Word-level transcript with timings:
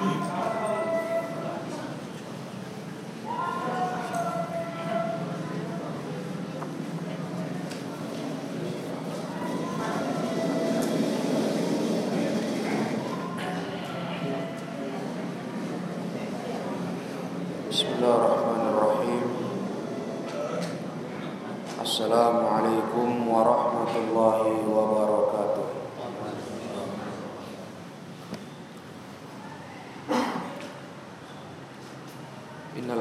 speed. 0.00 0.29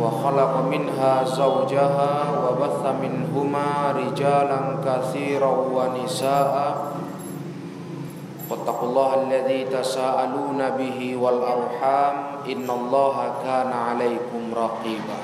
وخلق 0.00 0.52
منها 0.70 1.24
زوجها 1.24 2.12
وبث 2.44 2.82
منهما 3.02 3.68
رجالا 3.96 4.60
كثيرا 4.86 5.52
ونساء 5.74 6.54
واتقوا 8.50 8.88
الله 8.88 9.10
الذي 9.22 9.64
تساءلون 9.64 10.60
به 10.70 11.16
والأرحام 11.16 12.14
إن 12.46 12.66
الله 12.70 13.16
كان 13.44 13.70
عليكم 13.72 14.42
رقيبا 14.56 15.20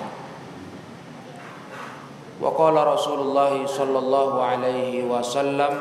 وقال 2.41 2.87
رسول 2.87 3.21
الله 3.21 3.67
صلى 3.67 3.99
الله 3.99 4.43
عليه 4.43 5.05
وسلم 5.05 5.73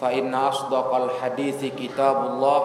فإن 0.00 0.34
أصدق 0.34 0.94
الحديث 0.94 1.64
كتاب 1.74 2.16
الله 2.26 2.62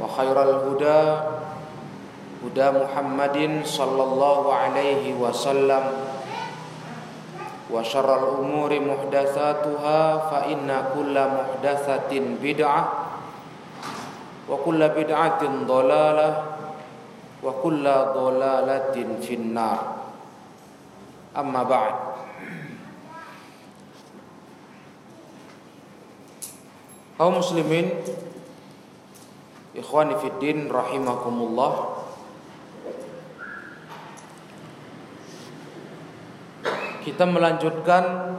وخير 0.00 0.36
الهدى 0.42 1.02
هدى 2.42 2.68
محمد 2.70 3.38
صلى 3.64 4.02
الله 4.02 4.40
عليه 4.54 5.04
وسلم 5.14 5.84
وشر 7.70 8.08
الأمور 8.18 8.70
محدثاتها 8.80 10.00
فإن 10.30 10.68
كل 10.94 11.14
محدثة 11.14 12.12
بدعة 12.42 12.82
وكل 14.50 14.80
بدعة 14.88 15.42
ضلالة 15.66 16.30
وكل 17.42 17.84
ضلالة 18.14 18.96
في 19.22 19.34
النار 19.34 19.78
أما 21.38 21.62
بعد 21.62 21.94
kaum 27.22 27.38
muslimin 27.38 27.86
ikhwani 29.78 30.18
fiddin 30.18 30.66
rahimakumullah 30.66 31.95
kita 37.07 37.23
melanjutkan 37.23 38.35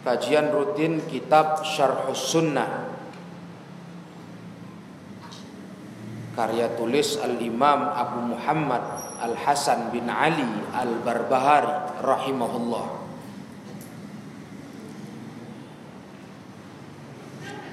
kajian 0.00 0.48
rutin 0.56 1.04
kitab 1.04 1.60
Syarhus 1.68 2.32
Sunnah 2.32 2.88
karya 6.32 6.72
tulis 6.80 7.20
Al-Imam 7.20 7.92
Abu 7.92 8.32
Muhammad 8.32 8.80
Al-Hasan 9.20 9.92
bin 9.92 10.08
Ali 10.08 10.48
Al-Barbahari 10.72 12.00
rahimahullah 12.00 13.04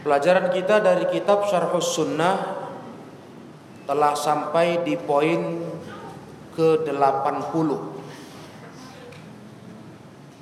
Pelajaran 0.04 0.52
kita 0.52 0.84
dari 0.84 1.08
kitab 1.08 1.48
Syarhus 1.48 1.96
Sunnah 1.96 2.36
telah 3.88 4.12
sampai 4.12 4.84
di 4.84 5.00
poin 5.00 5.64
ke-80. 6.52 7.93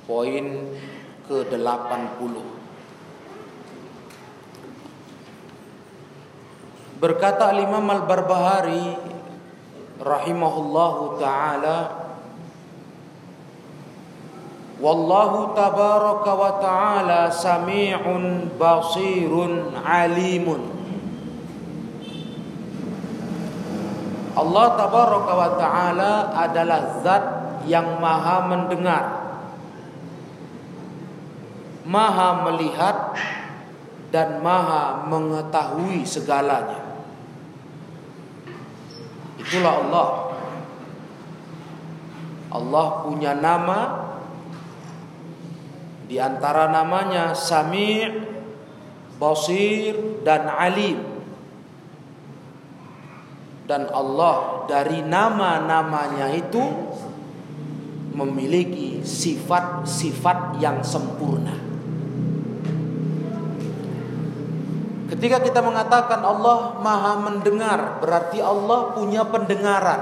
Poin 0.02 0.46
ke-80. 1.30 2.34
Berkata 6.98 7.50
Imam 7.54 7.86
Al-Barbahari 7.86 8.94
rahimahullahu 10.02 11.22
taala 11.22 12.02
Wallahu 14.82 15.54
tabaraka 15.54 16.30
wa 16.34 16.52
ta'ala 16.58 17.30
sami'un 17.30 18.50
basirun 18.58 19.78
alimun 19.78 20.62
Allah 24.34 24.66
tabaraka 24.74 25.32
wa 25.38 25.50
ta'ala 25.54 26.12
adalah 26.34 26.98
zat 26.98 27.24
yang 27.70 28.02
maha 28.02 28.50
mendengar 28.50 29.21
Maha 31.92 32.48
melihat 32.48 33.12
dan 34.08 34.40
maha 34.40 35.04
mengetahui 35.04 36.08
segalanya. 36.08 36.80
Itulah 39.36 39.84
Allah. 39.84 40.08
Allah 42.48 42.86
punya 43.04 43.36
nama. 43.36 43.80
Di 46.08 46.16
antara 46.16 46.72
namanya 46.72 47.36
Sami' 47.36 48.08
Basir 49.20 50.24
dan 50.24 50.48
Alim. 50.48 50.96
Dan 53.68 53.92
Allah 53.92 54.64
dari 54.64 55.04
nama-namanya 55.04 56.32
itu 56.32 56.64
Memiliki 58.12 59.00
sifat-sifat 59.00 60.60
yang 60.60 60.84
sempurna 60.84 61.61
Ketika 65.12 65.44
kita 65.44 65.60
mengatakan 65.60 66.24
Allah 66.24 66.80
maha 66.80 67.20
mendengar 67.20 68.00
Berarti 68.00 68.40
Allah 68.40 68.96
punya 68.96 69.28
pendengaran 69.28 70.00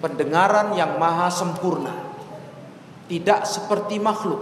Pendengaran 0.00 0.72
yang 0.72 0.96
maha 0.96 1.28
sempurna 1.28 2.12
tidak 3.12 3.44
seperti 3.44 4.00
makhluk. 4.00 4.40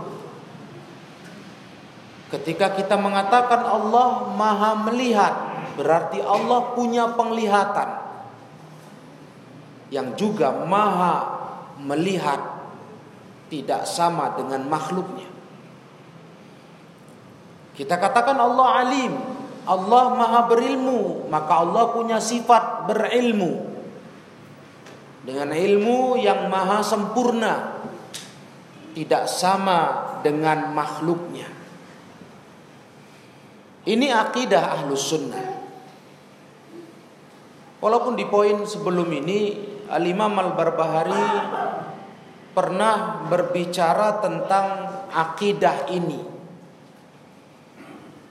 Ketika 2.31 2.79
kita 2.79 2.95
mengatakan 2.95 3.67
Allah 3.67 4.31
Maha 4.39 4.79
melihat, 4.87 5.35
berarti 5.75 6.23
Allah 6.23 6.71
punya 6.79 7.11
penglihatan 7.19 7.99
yang 9.91 10.15
juga 10.15 10.55
Maha 10.71 11.15
melihat 11.83 12.39
tidak 13.51 13.83
sama 13.91 14.39
dengan 14.39 14.63
makhluknya. 14.71 15.27
Kita 17.81 17.97
katakan 17.97 18.37
Allah 18.37 18.85
alim, 18.85 19.17
Allah 19.65 20.13
Maha 20.13 20.45
berilmu, 20.53 21.33
maka 21.33 21.65
Allah 21.65 21.89
punya 21.97 22.21
sifat 22.21 22.85
berilmu. 22.85 23.73
Dengan 25.25 25.57
ilmu 25.57 26.21
yang 26.21 26.53
maha 26.53 26.85
sempurna, 26.85 27.81
tidak 28.93 29.25
sama 29.25 29.81
dengan 30.21 30.77
makhluknya. 30.77 31.49
Ini 33.89 34.13
akidah 34.13 34.77
ahlus 34.77 35.17
sunnah. 35.17 35.47
Walaupun 37.81 38.13
di 38.13 38.29
poin 38.29 38.69
sebelum 38.69 39.09
ini 39.09 39.57
Al-Imam 39.89 40.37
Al-Barbahari 40.37 41.29
pernah 42.53 43.25
berbicara 43.25 44.21
tentang 44.21 44.67
akidah 45.17 45.89
ini. 45.89 46.40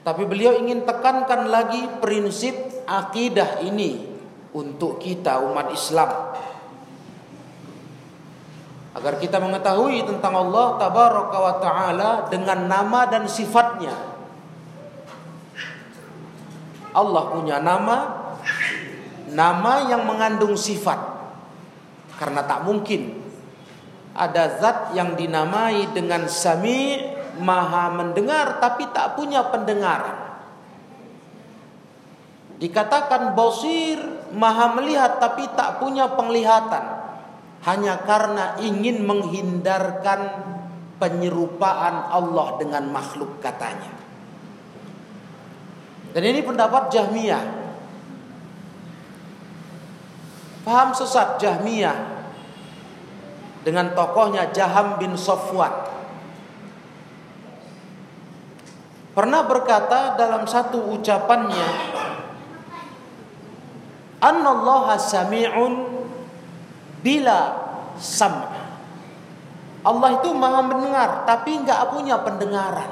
Tapi 0.00 0.22
beliau 0.24 0.56
ingin 0.56 0.88
tekankan 0.88 1.52
lagi 1.52 1.84
prinsip 2.00 2.56
akidah 2.88 3.60
ini 3.60 4.08
untuk 4.56 4.96
kita 4.96 5.44
umat 5.44 5.68
Islam. 5.70 6.08
Agar 8.90 9.22
kita 9.22 9.38
mengetahui 9.38 10.02
tentang 10.02 10.34
Allah 10.34 10.80
tabaraka 10.80 11.38
wa 11.38 11.54
taala 11.62 12.10
dengan 12.32 12.66
nama 12.66 13.06
dan 13.06 13.28
sifatnya. 13.28 13.94
Allah 16.90 17.22
punya 17.30 17.62
nama 17.62 17.98
nama 19.30 19.86
yang 19.86 20.02
mengandung 20.08 20.58
sifat. 20.58 20.98
Karena 22.18 22.44
tak 22.44 22.66
mungkin 22.66 23.20
ada 24.12 24.58
zat 24.58 24.92
yang 24.92 25.14
dinamai 25.14 25.94
dengan 25.94 26.26
sami 26.26 26.98
maha 27.40 27.90
mendengar 27.90 28.60
tapi 28.60 28.86
tak 28.92 29.16
punya 29.16 29.48
pendengaran. 29.48 30.30
Dikatakan 32.60 33.32
bosir 33.32 33.96
maha 34.36 34.76
melihat 34.76 35.16
tapi 35.16 35.48
tak 35.56 35.80
punya 35.80 36.12
penglihatan. 36.12 37.00
Hanya 37.60 38.00
karena 38.04 38.56
ingin 38.60 39.04
menghindarkan 39.04 40.20
penyerupaan 41.00 42.12
Allah 42.12 42.56
dengan 42.60 42.88
makhluk 42.92 43.40
katanya. 43.40 43.92
Dan 46.12 46.22
ini 46.24 46.40
pendapat 46.44 46.92
Jahmiyah. 46.92 47.44
Paham 50.64 50.92
sesat 50.92 51.40
Jahmiyah 51.40 51.96
dengan 53.64 53.92
tokohnya 53.96 54.52
Jaham 54.52 55.00
bin 55.00 55.16
Sofwan. 55.16 55.99
Pernah 59.10 59.42
berkata 59.42 60.14
dalam 60.14 60.46
satu 60.46 60.94
ucapannya 60.94 61.68
Annallaha 64.20 65.00
sami'un 65.00 65.74
bila 67.00 67.38
sam' 67.96 68.60
Allah 69.80 70.20
itu 70.20 70.28
maha 70.36 70.60
mendengar 70.60 71.24
tapi 71.24 71.56
nggak 71.64 71.80
punya 71.88 72.20
pendengaran. 72.20 72.90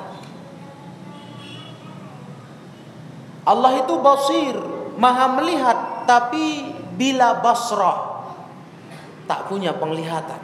Allah 3.45 3.81
itu 3.81 3.95
basir, 4.01 4.57
maha 4.97 5.37
melihat 5.41 6.05
tapi 6.09 6.73
bila 6.97 7.41
basrah 7.45 8.25
tak 9.29 9.53
punya 9.53 9.77
penglihatan. 9.77 10.41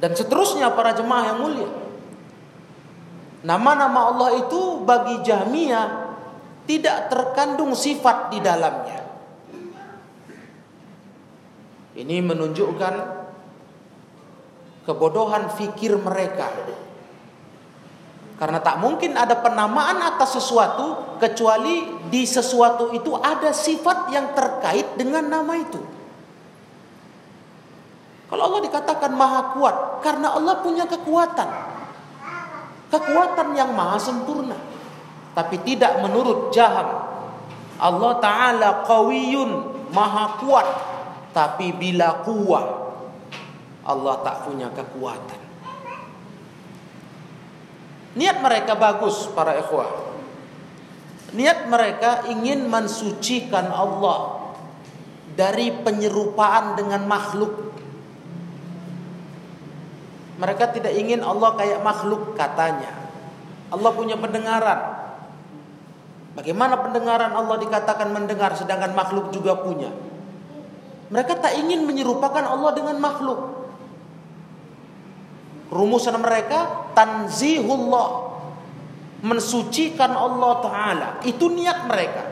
Dan 0.00 0.12
seterusnya 0.12 0.72
para 0.76 0.92
jemaah 0.92 1.32
yang 1.32 1.40
mulia. 1.40 1.70
Nama-nama 3.42 4.14
Allah 4.14 4.30
itu 4.38 4.86
bagi 4.86 5.18
Jahmiyah 5.26 6.14
tidak 6.62 7.10
terkandung 7.10 7.74
sifat 7.74 8.30
di 8.30 8.38
dalamnya. 8.38 9.02
Ini 11.98 12.16
menunjukkan 12.22 12.94
kebodohan 14.86 15.50
fikir 15.58 15.98
mereka. 15.98 16.48
Karena 18.38 18.58
tak 18.58 18.82
mungkin 18.82 19.14
ada 19.14 19.38
penamaan 19.38 20.02
atas 20.02 20.38
sesuatu 20.38 21.18
kecuali 21.22 22.06
di 22.10 22.26
sesuatu 22.26 22.90
itu 22.90 23.14
ada 23.14 23.54
sifat 23.54 24.10
yang 24.10 24.34
terkait 24.34 24.98
dengan 24.98 25.22
nama 25.26 25.54
itu. 25.58 25.78
Kalau 28.26 28.42
Allah 28.48 28.62
dikatakan 28.64 29.12
maha 29.12 29.52
kuat, 29.54 29.76
karena 30.00 30.32
Allah 30.32 30.58
punya 30.64 30.88
kekuatan. 30.88 31.71
Kekuatan 32.92 33.56
yang 33.56 33.72
maha 33.72 33.96
sempurna. 33.96 34.58
Tapi 35.32 35.56
tidak 35.64 36.04
menurut 36.04 36.52
jaham. 36.52 37.08
Allah 37.80 38.12
Ta'ala 38.20 38.68
qawiyun, 38.84 39.50
maha 39.96 40.36
kuat. 40.36 40.68
Tapi 41.32 41.72
bila 41.72 42.20
kuat, 42.20 42.66
Allah 43.88 44.14
tak 44.20 44.44
punya 44.44 44.68
kekuatan. 44.68 45.40
Niat 48.12 48.44
mereka 48.44 48.76
bagus 48.76 49.24
para 49.32 49.56
ikhwah. 49.56 49.88
Niat 51.32 51.64
mereka 51.72 52.28
ingin 52.28 52.68
mensucikan 52.68 53.72
Allah 53.72 54.52
dari 55.32 55.72
penyerupaan 55.72 56.76
dengan 56.76 57.08
makhluk. 57.08 57.71
Mereka 60.40 60.72
tidak 60.72 60.92
ingin 60.96 61.20
Allah 61.20 61.52
kayak 61.56 61.84
makhluk 61.84 62.32
katanya. 62.32 62.88
Allah 63.72 63.90
punya 63.92 64.16
pendengaran. 64.16 64.80
Bagaimana 66.32 66.80
pendengaran 66.80 67.36
Allah 67.36 67.56
dikatakan 67.60 68.08
mendengar 68.08 68.56
sedangkan 68.56 68.96
makhluk 68.96 69.28
juga 69.32 69.60
punya? 69.60 69.92
Mereka 71.12 71.44
tak 71.44 71.60
ingin 71.60 71.84
menyerupakan 71.84 72.40
Allah 72.40 72.72
dengan 72.72 72.96
makhluk. 72.96 73.68
Rumusan 75.68 76.16
mereka 76.20 76.88
tanzihullah 76.96 78.32
mensucikan 79.20 80.12
Allah 80.16 80.52
taala. 80.64 81.08
Itu 81.24 81.52
niat 81.52 81.84
mereka. 81.84 82.24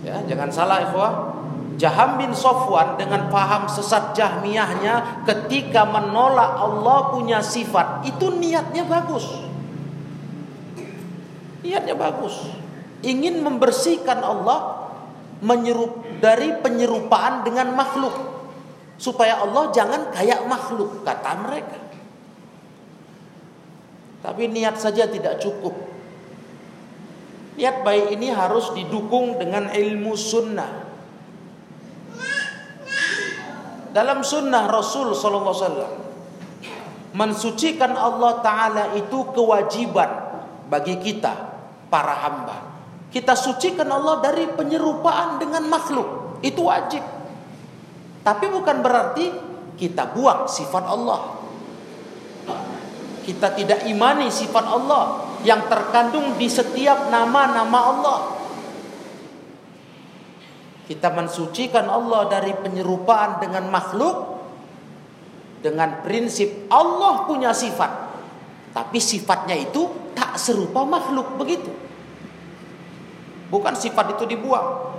Ya, 0.00 0.24
jangan 0.24 0.48
salah 0.48 0.80
ikhwah. 0.88 1.35
Jaham 1.76 2.16
bin 2.16 2.32
Sofwan 2.32 2.96
dengan 2.96 3.28
paham 3.28 3.68
sesat 3.68 4.16
Jahmiyahnya 4.16 5.24
ketika 5.28 5.84
menolak 5.84 6.56
Allah 6.56 7.12
punya 7.12 7.44
sifat, 7.44 8.04
itu 8.08 8.32
niatnya 8.32 8.88
bagus. 8.88 9.28
Niatnya 11.60 11.92
bagus. 11.92 12.48
Ingin 13.04 13.44
membersihkan 13.44 14.24
Allah 14.24 14.88
menyerup 15.44 16.00
dari 16.24 16.56
penyerupaan 16.64 17.44
dengan 17.44 17.76
makhluk 17.76 18.16
supaya 18.96 19.44
Allah 19.44 19.68
jangan 19.68 20.08
kayak 20.08 20.48
makhluk 20.48 21.04
kata 21.04 21.32
mereka. 21.44 21.78
Tapi 24.24 24.48
niat 24.48 24.80
saja 24.80 25.04
tidak 25.04 25.44
cukup. 25.44 25.76
Niat 27.60 27.84
baik 27.84 28.16
ini 28.16 28.32
harus 28.32 28.72
didukung 28.72 29.36
dengan 29.36 29.68
ilmu 29.70 30.16
sunnah. 30.16 30.85
Dalam 33.96 34.20
sunnah 34.20 34.68
Rasul 34.68 35.16
Sallallahu 35.16 35.56
Alaihi 35.56 36.04
mensucikan 37.16 37.96
Allah 37.96 38.44
Taala 38.44 38.84
itu 38.92 39.32
kewajiban 39.32 40.36
bagi 40.68 41.00
kita 41.00 41.32
para 41.88 42.12
hamba. 42.12 42.76
Kita 43.08 43.32
sucikan 43.32 43.88
Allah 43.88 44.20
dari 44.20 44.52
penyerupaan 44.52 45.40
dengan 45.40 45.64
makhluk. 45.72 46.36
Itu 46.44 46.68
wajib. 46.68 47.00
Tapi 48.20 48.44
bukan 48.52 48.84
berarti 48.84 49.32
kita 49.80 50.12
buang 50.12 50.44
sifat 50.44 50.84
Allah 50.84 51.36
kita 53.26 53.58
tidak 53.58 53.82
imani 53.90 54.30
sifat 54.30 54.62
Allah 54.70 55.34
yang 55.42 55.66
terkandung 55.66 56.38
di 56.38 56.46
setiap 56.46 57.10
nama-nama 57.10 57.78
Allah. 57.90 58.18
Kita 60.86 61.10
mensucikan 61.10 61.90
Allah 61.90 62.30
dari 62.30 62.54
penyerupaan 62.54 63.42
dengan 63.42 63.66
makhluk 63.68 64.36
dengan 65.66 65.98
prinsip 66.06 66.70
Allah 66.70 67.26
punya 67.26 67.50
sifat. 67.50 68.06
Tapi 68.70 68.98
sifatnya 69.02 69.58
itu 69.58 69.88
tak 70.14 70.38
serupa 70.38 70.86
makhluk 70.86 71.34
begitu. 71.34 71.74
Bukan 73.50 73.74
sifat 73.74 74.14
itu 74.14 74.30
dibuang. 74.30 74.94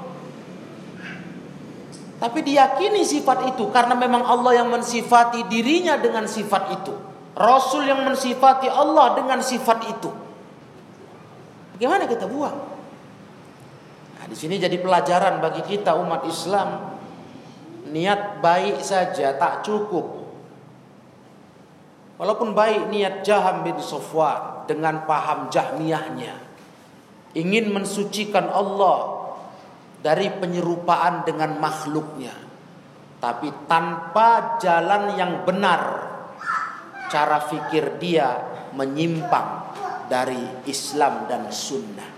Tapi 2.17 2.41
diyakini 2.41 3.05
sifat 3.05 3.55
itu 3.55 3.69
karena 3.69 3.93
memang 3.93 4.25
Allah 4.25 4.59
yang 4.59 4.73
mensifati 4.73 5.45
dirinya 5.47 5.95
dengan 5.95 6.25
sifat 6.25 6.63
itu. 6.83 6.93
Rasul 7.37 7.85
yang 7.85 8.01
mensifati 8.01 8.65
Allah 8.65 9.13
dengan 9.13 9.39
sifat 9.45 9.85
itu. 9.85 10.09
Bagaimana 11.77 12.09
kita 12.09 12.25
buang? 12.25 12.76
Di 14.27 14.35
sini 14.35 14.59
jadi 14.59 14.75
pelajaran 14.75 15.39
bagi 15.39 15.63
kita 15.63 15.95
umat 15.95 16.27
Islam. 16.27 16.99
Niat 17.87 18.43
baik 18.43 18.83
saja 18.83 19.39
tak 19.39 19.63
cukup. 19.63 20.27
Walaupun 22.19 22.51
baik 22.51 22.91
niat 22.91 23.23
Jaham 23.23 23.63
bin 23.63 23.79
Sofwan 23.79 24.67
dengan 24.67 25.07
paham 25.07 25.47
jahmiyahnya. 25.47 26.35
Ingin 27.37 27.71
mensucikan 27.71 28.49
Allah 28.51 29.29
dari 30.01 30.27
penyerupaan 30.33 31.23
dengan 31.23 31.55
makhluknya. 31.61 32.33
Tapi 33.17 33.49
tanpa 33.69 34.59
jalan 34.61 35.15
yang 35.15 35.41
benar 35.47 35.81
cara 37.07 37.39
fikir 37.39 37.97
dia 37.97 38.35
menyimpang 38.75 39.73
dari 40.11 40.67
Islam 40.67 41.25
dan 41.25 41.49
Sunnah. 41.49 42.16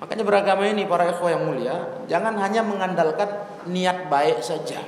Makanya 0.00 0.24
beragama 0.24 0.64
ini 0.64 0.88
para 0.88 1.12
ikhwah 1.12 1.28
yang 1.28 1.44
mulia, 1.44 1.76
jangan 2.08 2.32
hanya 2.40 2.64
mengandalkan 2.64 3.28
niat 3.68 4.08
baik 4.08 4.40
saja. 4.40 4.80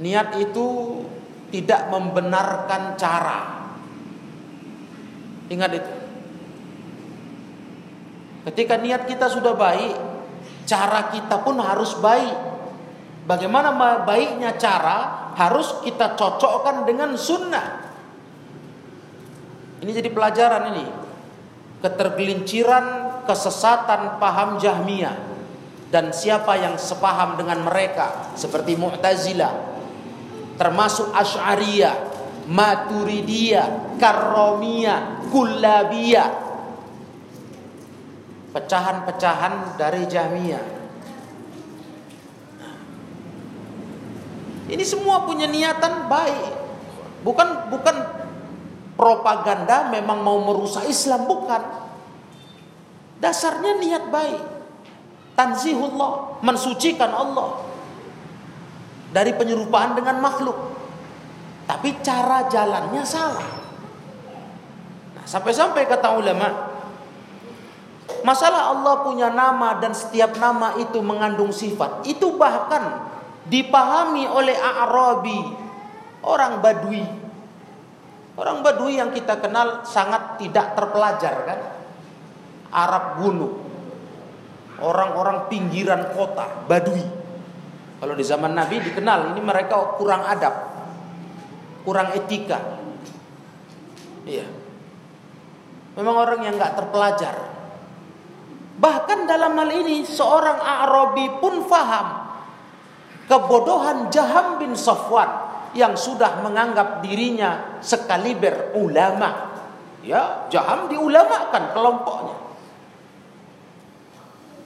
Niat 0.00 0.40
itu 0.40 0.68
tidak 1.52 1.92
membenarkan 1.92 2.96
cara. 2.96 3.40
Ingat 5.52 5.70
itu. 5.76 5.94
Ketika 8.48 8.80
niat 8.80 9.04
kita 9.04 9.28
sudah 9.28 9.52
baik, 9.52 9.94
cara 10.64 11.12
kita 11.12 11.44
pun 11.44 11.60
harus 11.60 11.92
baik. 12.00 12.48
Bagaimana 13.28 13.76
baiknya 14.08 14.56
cara 14.56 15.28
harus 15.36 15.84
kita 15.84 16.16
cocokkan 16.16 16.88
dengan 16.88 17.12
sunnah. 17.20 17.92
Ini 19.84 19.90
jadi 19.92 20.08
pelajaran 20.08 20.72
ini. 20.72 21.09
Ketergelinciran, 21.80 22.86
kesesatan 23.24 24.20
paham 24.20 24.60
Jahmiyah 24.60 25.16
dan 25.88 26.12
siapa 26.12 26.54
yang 26.60 26.76
sepaham 26.76 27.40
dengan 27.40 27.64
mereka 27.64 28.36
seperti 28.36 28.76
Mu'tazilah 28.76 29.70
termasuk 30.60 31.08
Asy'ariyah, 31.16 31.96
Maturidiyah, 32.52 33.96
Karramiyah, 33.96 35.32
Kullabiyah. 35.32 36.30
Pecahan-pecahan 38.52 39.80
dari 39.80 40.04
Jahmiyah. 40.04 40.64
Ini 44.68 44.84
semua 44.84 45.24
punya 45.24 45.48
niatan 45.48 46.10
baik. 46.12 46.52
Bukan 47.24 47.72
bukan 47.72 47.96
propaganda 49.00 49.88
memang 49.88 50.20
mau 50.20 50.36
merusak 50.44 50.84
Islam 50.84 51.24
bukan. 51.24 51.64
Dasarnya 53.16 53.80
niat 53.80 54.12
baik. 54.12 54.42
Tanzihullah, 55.32 56.44
mensucikan 56.44 57.08
Allah 57.08 57.64
dari 59.08 59.32
penyerupaan 59.32 59.96
dengan 59.96 60.20
makhluk. 60.20 60.76
Tapi 61.64 61.96
cara 62.04 62.44
jalannya 62.44 63.00
salah. 63.08 63.48
Nah, 65.16 65.24
sampai-sampai 65.24 65.88
kata 65.88 66.20
ulama, 66.20 66.68
masalah 68.20 68.68
Allah 68.76 69.00
punya 69.00 69.32
nama 69.32 69.80
dan 69.80 69.96
setiap 69.96 70.36
nama 70.36 70.76
itu 70.76 71.00
mengandung 71.00 71.56
sifat. 71.56 72.04
Itu 72.04 72.36
bahkan 72.36 73.00
dipahami 73.48 74.28
oleh 74.28 74.60
Arabi, 74.60 75.40
orang 76.20 76.60
Badui 76.60 77.29
Orang 78.40 78.64
Badui 78.64 78.96
yang 78.96 79.12
kita 79.12 79.36
kenal 79.36 79.84
sangat 79.84 80.40
tidak 80.40 80.72
terpelajar 80.72 81.44
kan. 81.44 81.60
Arab 82.72 83.20
gunung. 83.20 83.68
Orang-orang 84.80 85.52
pinggiran 85.52 86.16
kota, 86.16 86.64
Badui. 86.64 87.04
Kalau 88.00 88.16
di 88.16 88.24
zaman 88.24 88.56
Nabi 88.56 88.80
dikenal 88.80 89.36
ini 89.36 89.44
mereka 89.44 89.92
kurang 90.00 90.24
adab. 90.24 90.72
Kurang 91.84 92.16
etika. 92.16 92.80
Iya. 94.24 94.48
Memang 96.00 96.16
orang 96.16 96.40
yang 96.40 96.56
nggak 96.56 96.80
terpelajar. 96.80 97.36
Bahkan 98.80 99.28
dalam 99.28 99.52
hal 99.52 99.70
ini 99.84 100.08
seorang 100.08 100.56
Arabi 100.64 101.28
pun 101.44 101.60
faham 101.68 102.24
kebodohan 103.28 104.08
Jaham 104.08 104.56
bin 104.56 104.72
Safwan 104.72 105.49
yang 105.76 105.94
sudah 105.94 106.42
menganggap 106.42 107.02
dirinya 107.04 107.78
sekaliber 107.78 108.74
ulama. 108.74 109.52
Ya, 110.00 110.48
Jaham 110.48 110.88
diulamakan 110.88 111.76
kelompoknya. 111.76 112.36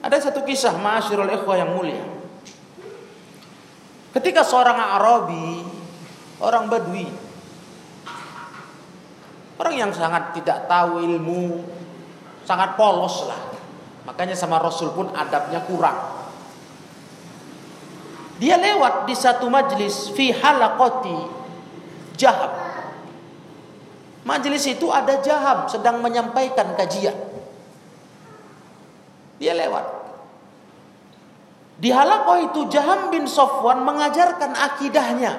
Ada 0.05 0.29
satu 0.29 0.45
kisah 0.45 0.77
ma'asyiral 0.79 1.33
ikhwah 1.33 1.57
yang 1.59 1.75
mulia. 1.75 2.05
Ketika 4.15 4.47
seorang 4.47 4.79
Arabi, 4.79 5.59
orang 6.39 6.71
Badui, 6.71 7.09
orang 9.59 9.75
yang 9.75 9.91
sangat 9.91 10.31
tidak 10.39 10.71
tahu 10.71 11.03
ilmu, 11.03 11.67
sangat 12.47 12.79
polos 12.79 13.27
lah. 13.27 13.41
Makanya 14.07 14.37
sama 14.37 14.61
Rasul 14.61 14.93
pun 14.95 15.11
adabnya 15.11 15.65
kurang. 15.67 16.24
Dia 18.35 18.59
lewat 18.59 19.07
di 19.07 19.15
satu 19.15 19.47
majlis 19.47 20.11
fi 20.11 20.35
halaqati 20.35 21.17
jahab. 22.19 22.51
Majlis 24.25 24.65
itu 24.65 24.89
ada 24.89 25.21
jahab 25.21 25.69
sedang 25.69 26.01
menyampaikan 26.01 26.73
kajian. 26.73 27.13
Dia 29.37 29.53
lewat. 29.53 29.85
Di 31.75 31.91
halaqah 31.91 32.39
itu 32.49 32.71
Jaham 32.71 33.11
bin 33.11 33.27
Sofwan 33.27 33.83
mengajarkan 33.83 34.55
akidahnya. 34.55 35.35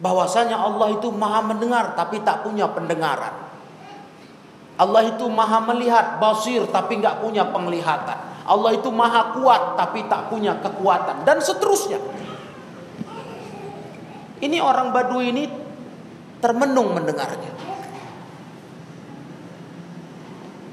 Bahwasanya 0.00 0.56
Allah 0.56 0.98
itu 0.98 1.12
maha 1.12 1.44
mendengar 1.44 1.94
tapi 1.94 2.24
tak 2.24 2.42
punya 2.42 2.66
pendengaran. 2.72 3.30
Allah 4.80 5.02
itu 5.04 5.28
maha 5.28 5.62
melihat 5.68 6.16
basir 6.18 6.64
tapi 6.66 6.98
nggak 6.98 7.20
punya 7.22 7.46
penglihatan. 7.52 8.31
Allah 8.42 8.74
itu 8.74 8.90
maha 8.90 9.36
kuat 9.38 9.78
tapi 9.78 10.06
tak 10.10 10.26
punya 10.26 10.58
kekuatan 10.58 11.22
dan 11.22 11.38
seterusnya. 11.38 12.02
Ini 14.42 14.58
orang 14.58 14.90
Badui 14.90 15.30
ini 15.30 15.44
termenung 16.42 16.90
mendengarnya. 16.98 17.52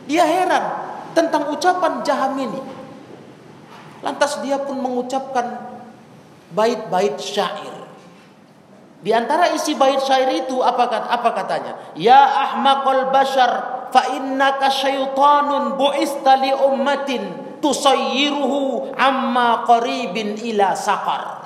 Dia 0.09 0.25
heran 0.25 0.65
tentang 1.13 1.53
ucapan 1.53 2.01
Jaham 2.01 2.33
ini. 2.41 2.61
Lantas 4.01 4.41
dia 4.41 4.57
pun 4.57 4.81
mengucapkan 4.81 5.69
bait-bait 6.49 7.21
syair. 7.21 7.77
Di 8.99 9.13
antara 9.13 9.53
isi 9.53 9.77
bait 9.77 10.01
syair 10.01 10.33
itu 10.33 10.65
apa 10.65 10.89
apa 10.89 11.29
katanya? 11.38 11.77
Ya 11.93 12.17
ahmaqal 12.17 13.13
bashar 13.13 13.51
fa 13.93 14.17
innaka 14.17 14.73
syaitanun 14.73 15.77
bu'ista 15.77 16.41
li 16.41 16.51
ummatin 16.51 17.49
tusayyiruhu 17.60 18.92
amma 18.96 19.63
qaribin 19.68 20.36
ila 20.51 20.75
saqar. 20.75 21.44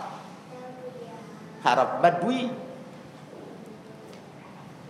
Harap 1.64 2.00
Badui 2.04 2.50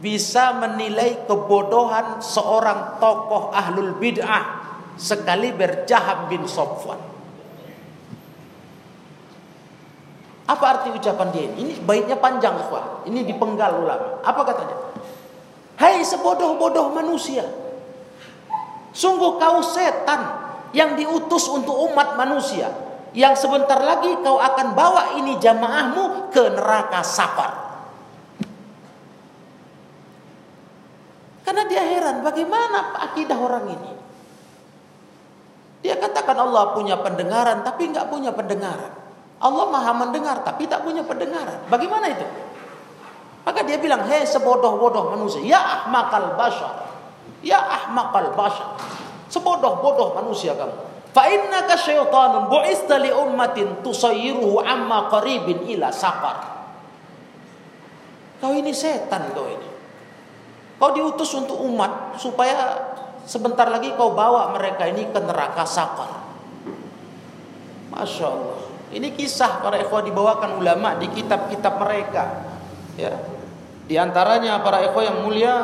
bisa 0.03 0.51
menilai 0.59 1.23
kebodohan 1.23 2.19
seorang 2.19 2.99
tokoh 2.99 3.55
ahlul 3.55 3.95
bid'ah 3.97 4.63
sekali 4.99 5.55
berjahab 5.55 6.27
bin 6.27 6.43
Sofwan. 6.43 6.99
Apa 10.43 10.65
arti 10.75 10.91
ucapan 10.91 11.31
dia 11.31 11.47
ini? 11.47 11.55
Ini 11.55 11.73
baiknya 11.87 12.19
panjang, 12.19 12.67
ikhwah. 12.67 13.07
Ini 13.07 13.23
dipenggal 13.23 13.79
ulama. 13.79 14.19
Apa 14.27 14.43
katanya? 14.43 14.75
Hai 15.79 16.03
sebodoh-bodoh 16.03 16.91
manusia. 16.91 17.47
Sungguh 18.91 19.39
kau 19.39 19.63
setan 19.63 20.42
yang 20.73 20.97
diutus 20.97 21.45
untuk 21.47 21.77
umat 21.93 22.17
manusia 22.17 22.69
yang 23.13 23.37
sebentar 23.37 23.77
lagi 23.77 24.09
kau 24.25 24.41
akan 24.41 24.73
bawa 24.73 25.21
ini 25.21 25.37
jamaahmu 25.37 26.33
ke 26.33 26.43
neraka 26.49 27.05
safar. 27.05 27.51
Karena 31.45 31.63
dia 31.69 31.83
heran 31.85 32.25
bagaimana 32.25 32.97
akidah 33.05 33.37
orang 33.37 33.69
ini. 33.69 33.91
Dia 35.85 35.99
katakan 35.99 36.41
Allah 36.41 36.73
punya 36.73 36.97
pendengaran 37.05 37.61
tapi 37.61 37.93
nggak 37.93 38.09
punya 38.09 38.33
pendengaran. 38.33 38.91
Allah 39.43 39.65
maha 39.69 39.91
mendengar 39.93 40.41
tapi 40.41 40.65
tak 40.65 40.81
punya 40.81 41.05
pendengaran. 41.05 41.69
Bagaimana 41.69 42.09
itu? 42.09 42.25
Maka 43.43 43.59
dia 43.67 43.75
bilang, 43.75 44.07
hei 44.07 44.23
sebodoh-bodoh 44.23 45.11
manusia, 45.11 45.43
ya 45.43 45.59
ahmakal 45.59 46.39
bashar, 46.39 46.87
ya 47.43 47.59
ahmakal 47.59 48.31
bashar. 48.39 48.71
Sebodoh-bodoh 49.33 50.13
manusia 50.13 50.53
kamu. 50.53 50.93
Fa 51.09 51.25
innaka 51.25 51.73
syaitanun 51.73 52.53
bu'ista 52.53 53.01
li 53.01 53.09
ummatin 53.09 53.81
tusayyiruhu 53.81 54.61
amma 54.61 55.09
qaribin 55.09 55.65
ila 55.73 55.89
saqar. 55.89 56.53
Kau 58.37 58.53
ini 58.53 58.69
setan 58.69 59.33
kau 59.33 59.49
ini. 59.49 59.69
Kau 60.77 60.93
diutus 60.93 61.33
untuk 61.33 61.57
umat 61.65 62.17
supaya 62.21 62.93
sebentar 63.25 63.69
lagi 63.73 63.93
kau 63.97 64.13
bawa 64.13 64.53
mereka 64.53 64.85
ini 64.85 65.09
ke 65.09 65.19
neraka 65.21 65.65
sakar. 65.65 66.11
Masya 67.93 68.25
Allah. 68.29 68.59
Ini 68.93 69.17
kisah 69.17 69.65
para 69.65 69.81
ikhwah 69.81 70.05
dibawakan 70.05 70.61
ulama 70.61 70.93
di 71.01 71.09
kitab-kitab 71.09 71.81
mereka. 71.81 72.45
Ya. 72.93 73.17
Di 73.89 73.97
antaranya 73.97 74.61
para 74.61 74.85
ikhwah 74.85 75.03
yang 75.07 75.17
mulia 75.25 75.55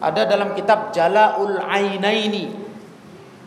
ada 0.00 0.24
dalam 0.24 0.56
kitab 0.56 0.96
Jalaul 0.96 1.60
Ainaini 1.60 2.48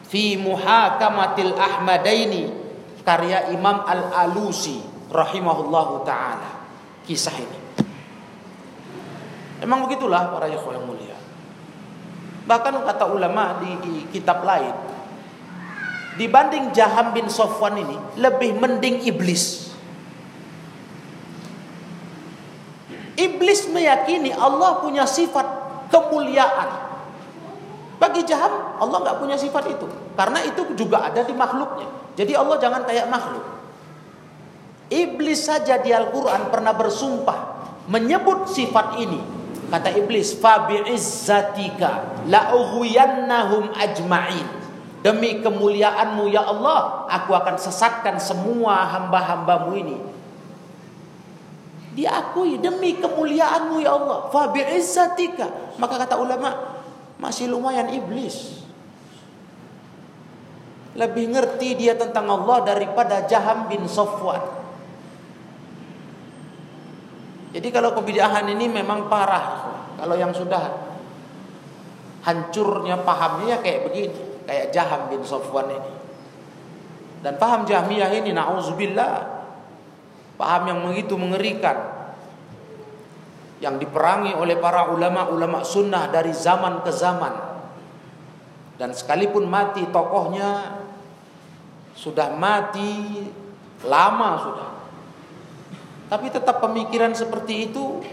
fi 0.06 0.38
Muhakamatil 0.38 1.58
Ahmadaini 1.58 2.54
karya 3.02 3.50
Imam 3.50 3.82
Al-Alusi 3.84 4.80
rahimahullahu 5.10 6.06
taala. 6.06 6.64
Kisah 7.04 7.36
ini. 7.36 7.60
Emang 9.60 9.84
begitulah 9.90 10.30
para 10.32 10.48
ikhwan 10.48 10.78
yang 10.80 10.86
mulia. 10.88 11.18
Bahkan 12.44 12.84
kata 12.84 13.06
ulama 13.10 13.64
di, 13.64 13.72
di 13.80 13.94
kitab 14.12 14.44
lain, 14.44 14.76
dibanding 16.20 16.76
Jaham 16.76 17.16
bin 17.16 17.32
Sofwan 17.32 17.80
ini 17.80 17.98
lebih 18.20 18.60
mending 18.60 19.08
iblis. 19.08 19.72
Iblis 23.14 23.70
meyakini 23.72 24.36
Allah 24.36 24.84
punya 24.84 25.08
sifat 25.08 25.63
kemuliaan. 25.94 26.70
Bagi 28.02 28.26
Jaham 28.26 28.82
Allah 28.82 28.98
nggak 29.06 29.18
punya 29.22 29.38
sifat 29.38 29.70
itu, 29.70 29.86
karena 30.18 30.42
itu 30.42 30.74
juga 30.74 31.06
ada 31.06 31.22
di 31.22 31.32
makhluknya. 31.38 31.88
Jadi 32.18 32.34
Allah 32.34 32.58
jangan 32.58 32.82
kayak 32.90 33.06
makhluk. 33.08 33.46
Iblis 34.90 35.46
saja 35.46 35.78
di 35.80 35.94
Al-Quran 35.94 36.50
pernah 36.50 36.74
bersumpah 36.74 37.40
menyebut 37.88 38.50
sifat 38.52 39.00
ini 39.00 39.44
Kata 39.74 39.90
iblis, 39.90 40.38
"Fa 40.38 40.70
bi'izzatika 40.70 42.22
la 42.30 42.54
ughwiyannahum 42.54 43.74
ajma'in." 43.74 44.46
Demi 45.02 45.42
kemuliaanmu 45.42 46.30
ya 46.30 46.46
Allah, 46.46 47.10
aku 47.10 47.34
akan 47.34 47.58
sesatkan 47.58 48.22
semua 48.22 48.86
hamba-hambamu 48.94 49.74
ini. 49.74 49.98
Diakui 51.94 52.58
demi 52.58 52.98
kemuliaanmu 52.98 53.78
ya 53.82 53.94
Allah. 53.94 54.34
Fa 54.34 54.50
bi'izzatika. 54.50 55.78
Maka 55.78 56.02
kata 56.02 56.18
ulama, 56.18 56.50
masih 57.22 57.50
lumayan 57.50 57.94
iblis. 57.94 58.66
Lebih 60.94 61.34
ngerti 61.34 61.78
dia 61.78 61.98
tentang 61.98 62.30
Allah 62.30 62.66
daripada 62.66 63.26
Jaham 63.26 63.70
bin 63.70 63.86
Sofwan. 63.90 64.42
Jadi 67.54 67.70
kalau 67.70 67.94
kebidahan 67.94 68.46
ini 68.50 68.66
memang 68.70 69.10
parah. 69.10 69.74
Kalau 69.98 70.18
yang 70.18 70.34
sudah 70.34 70.94
hancurnya 72.26 73.02
pahamnya 73.06 73.58
ya 73.58 73.64
kayak 73.64 73.82
begini, 73.90 74.20
kayak 74.50 74.66
Jaham 74.74 75.10
bin 75.14 75.22
Sofwan 75.22 75.70
ini. 75.70 75.92
Dan 77.26 77.40
paham 77.40 77.66
Jahmiyah 77.66 78.10
ini 78.14 78.36
nauzubillah. 78.36 79.33
Paham 80.44 80.68
yang 80.68 80.80
begitu 80.84 81.16
mengerikan. 81.16 82.04
Yang 83.64 83.88
diperangi 83.88 84.36
oleh 84.36 84.60
para 84.60 84.92
ulama-ulama 84.92 85.64
sunnah 85.64 86.12
dari 86.12 86.36
zaman 86.36 86.84
ke 86.84 86.92
zaman. 86.92 87.32
Dan 88.76 88.92
sekalipun 88.92 89.48
mati 89.48 89.88
tokohnya 89.88 90.84
sudah 91.96 92.36
mati 92.36 93.24
lama 93.88 94.32
sudah 94.44 94.74
tapi 96.14 96.30
tetap 96.30 96.62
pemikiran 96.62 97.10
seperti 97.18 97.74
itu 97.74 98.06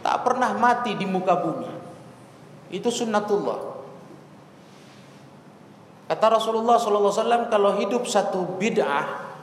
tak 0.00 0.24
pernah 0.24 0.56
mati 0.56 0.96
di 0.96 1.04
muka 1.04 1.36
bumi. 1.36 1.68
Itu 2.72 2.88
sunnatullah. 2.88 3.76
Kata 6.08 6.26
Rasulullah 6.32 6.80
SAW 6.80 7.52
kalau 7.52 7.76
hidup 7.76 8.08
satu 8.08 8.56
bid'ah 8.56 9.33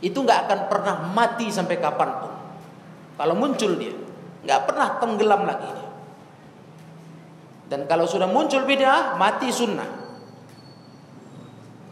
itu 0.00 0.16
nggak 0.16 0.48
akan 0.48 0.60
pernah 0.72 0.96
mati 1.12 1.52
sampai 1.52 1.76
kapan 1.76 2.10
pun. 2.24 2.32
Kalau 3.20 3.34
muncul 3.36 3.76
dia, 3.76 3.92
nggak 4.48 4.60
pernah 4.64 4.96
tenggelam 4.96 5.44
lagi 5.44 5.68
dia. 5.68 5.90
Dan 7.70 7.86
kalau 7.86 8.08
sudah 8.08 8.26
muncul 8.26 8.64
bid'ah, 8.66 9.14
mati 9.20 9.52
sunnah. 9.52 9.86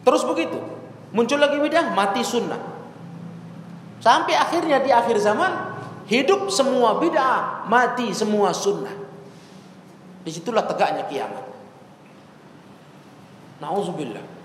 Terus 0.03 0.25
begitu, 0.25 0.59
muncul 1.13 1.39
lagi 1.39 1.61
bid'ah, 1.61 1.93
mati 1.93 2.25
sunnah. 2.25 2.59
Sampai 4.01 4.35
akhirnya 4.35 4.81
di 4.81 4.91
akhir 4.91 5.21
zaman 5.21 5.53
hidup 6.09 6.49
semua 6.49 6.97
bid'ah, 6.97 7.69
mati 7.69 8.11
semua 8.17 8.57
sunnah. 8.57 8.97
Di 10.25 10.33
situlah 10.33 10.65
tegaknya 10.65 11.05
kiamat. 11.07 11.45
Nauzubillah. 13.61 14.38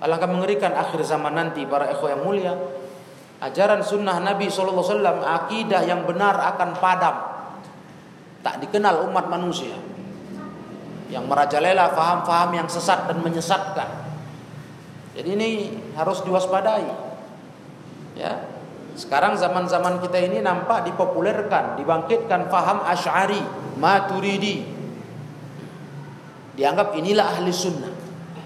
Alangkah 0.00 0.28
mengerikan 0.32 0.72
akhir 0.72 1.04
zaman 1.04 1.36
nanti 1.36 1.68
para 1.68 1.92
ikhwah 1.92 2.16
yang 2.16 2.22
mulia. 2.24 2.54
Ajaran 3.40 3.80
sunnah 3.84 4.20
Nabi 4.20 4.52
SAW, 4.52 5.00
akidah 5.24 5.84
yang 5.84 6.04
benar 6.08 6.36
akan 6.56 6.76
padam. 6.76 7.16
Tak 8.40 8.64
dikenal 8.64 9.04
umat 9.08 9.28
manusia. 9.28 9.76
Yang 11.12 11.24
merajalela 11.28 11.92
faham-faham 11.92 12.56
yang 12.56 12.68
sesat 12.68 13.08
dan 13.08 13.20
menyesatkan. 13.20 13.88
Jadi 15.16 15.28
ini 15.36 15.48
harus 15.96 16.24
diwaspadai. 16.24 17.12
Ya, 18.16 18.44
sekarang 19.00 19.36
zaman-zaman 19.40 20.00
kita 20.04 20.18
ini 20.20 20.44
nampak 20.44 20.84
dipopulerkan, 20.88 21.80
dibangkitkan 21.80 22.52
faham 22.52 22.84
Asy'ari, 22.84 23.40
Maturidi. 23.80 24.66
Dianggap 26.56 26.92
inilah 26.98 27.26
ahli 27.36 27.48
sunnah. 27.48 27.89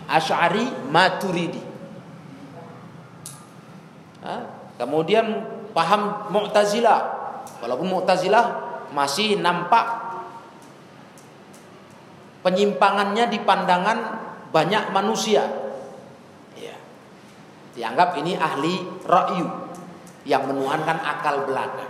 Asy'ari, 0.09 0.89
Maturidi. 0.89 1.63
Kemudian 4.75 5.27
paham 5.77 6.33
Mu'tazilah. 6.33 7.01
Walaupun 7.61 7.89
Mu'tazilah 7.89 8.45
masih 8.97 9.39
nampak 9.39 9.85
penyimpangannya 12.45 13.29
di 13.29 13.39
pandangan 13.41 13.99
banyak 14.53 14.93
manusia. 14.93 15.45
Ya. 16.57 16.77
Dianggap 17.77 18.17
ini 18.21 18.37
ahli 18.37 18.81
ra'yu 19.05 19.47
yang 20.25 20.49
menuhankan 20.49 21.01
akal 21.01 21.45
belaka. 21.49 21.87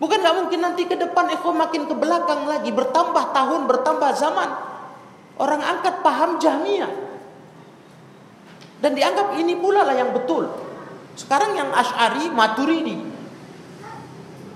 Bukan 0.00 0.16
nggak 0.16 0.36
mungkin 0.44 0.60
nanti 0.64 0.88
ke 0.88 0.96
depan 0.96 1.28
Eko 1.28 1.52
makin 1.52 1.84
ke 1.84 1.92
belakang 1.92 2.48
lagi 2.48 2.72
bertambah 2.72 3.36
tahun 3.36 3.68
bertambah 3.68 4.10
zaman 4.16 4.48
orang 5.36 5.60
angkat 5.60 6.00
paham 6.00 6.40
Jahmiyah 6.40 7.09
dan 8.80 8.96
dianggap 8.96 9.36
ini 9.36 9.60
pula 9.60 9.84
lah 9.84 9.92
yang 9.92 10.16
betul. 10.16 10.48
Sekarang 11.12 11.52
yang 11.52 11.68
Ash'ari 11.68 12.32
Maturidi 12.32 12.96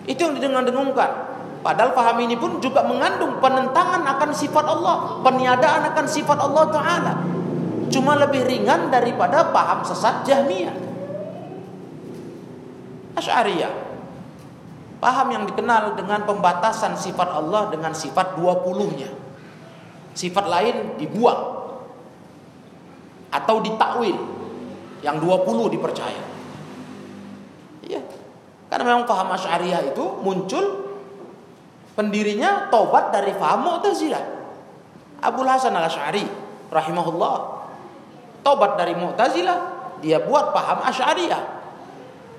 itu 0.09 0.21
yang 0.21 0.37
didengung-dengungkan. 0.37 1.37
Padahal 1.65 1.97
paham 1.97 2.21
ini 2.21 2.37
pun 2.37 2.61
juga 2.61 2.85
mengandung 2.85 3.41
penentangan 3.41 4.05
akan 4.05 4.31
sifat 4.37 4.65
Allah, 4.69 5.21
peniadaan 5.25 5.93
akan 5.93 6.07
sifat 6.09 6.37
Allah 6.41 6.65
Taala. 6.69 7.13
Cuma 7.89 8.17
lebih 8.21 8.45
ringan 8.45 8.93
daripada 8.93 9.49
paham 9.49 9.81
sesat 9.81 10.29
Jahmiyah. 10.29 10.77
Asy'ariyah. 13.17 13.73
Paham 15.01 15.29
yang 15.37 15.45
dikenal 15.45 15.97
dengan 16.01 16.25
pembatasan 16.25 16.97
sifat 16.97 17.29
Allah 17.29 17.69
dengan 17.73 17.93
sifat 17.93 18.41
20-nya. 18.41 19.13
Sifat 20.17 20.45
lain 20.49 20.97
dibuang 20.97 21.54
atau 23.35 23.59
ditakwil. 23.59 24.15
Yang 25.03 25.17
20 25.21 25.75
dipercaya. 25.75 26.23
Iya. 27.85 28.01
Karena 28.71 28.85
memang 28.95 29.05
paham 29.05 29.35
Asy'ariyah 29.37 29.93
itu 29.93 30.05
muncul 30.25 30.65
pendirinya 31.93 32.73
tobat 32.73 33.13
dari 33.13 33.37
paham 33.37 33.69
Mu'tazilah. 33.69 34.25
Abu 35.21 35.45
Hasan 35.45 35.77
Al-Asy'ari 35.77 36.25
rahimahullah 36.73 37.37
tobat 38.45 38.77
dari 38.77 38.97
Mu'tazilah, 38.97 39.59
dia 40.01 40.21
buat 40.25 40.53
paham 40.53 40.85
Asy'ariyah. 40.85 41.43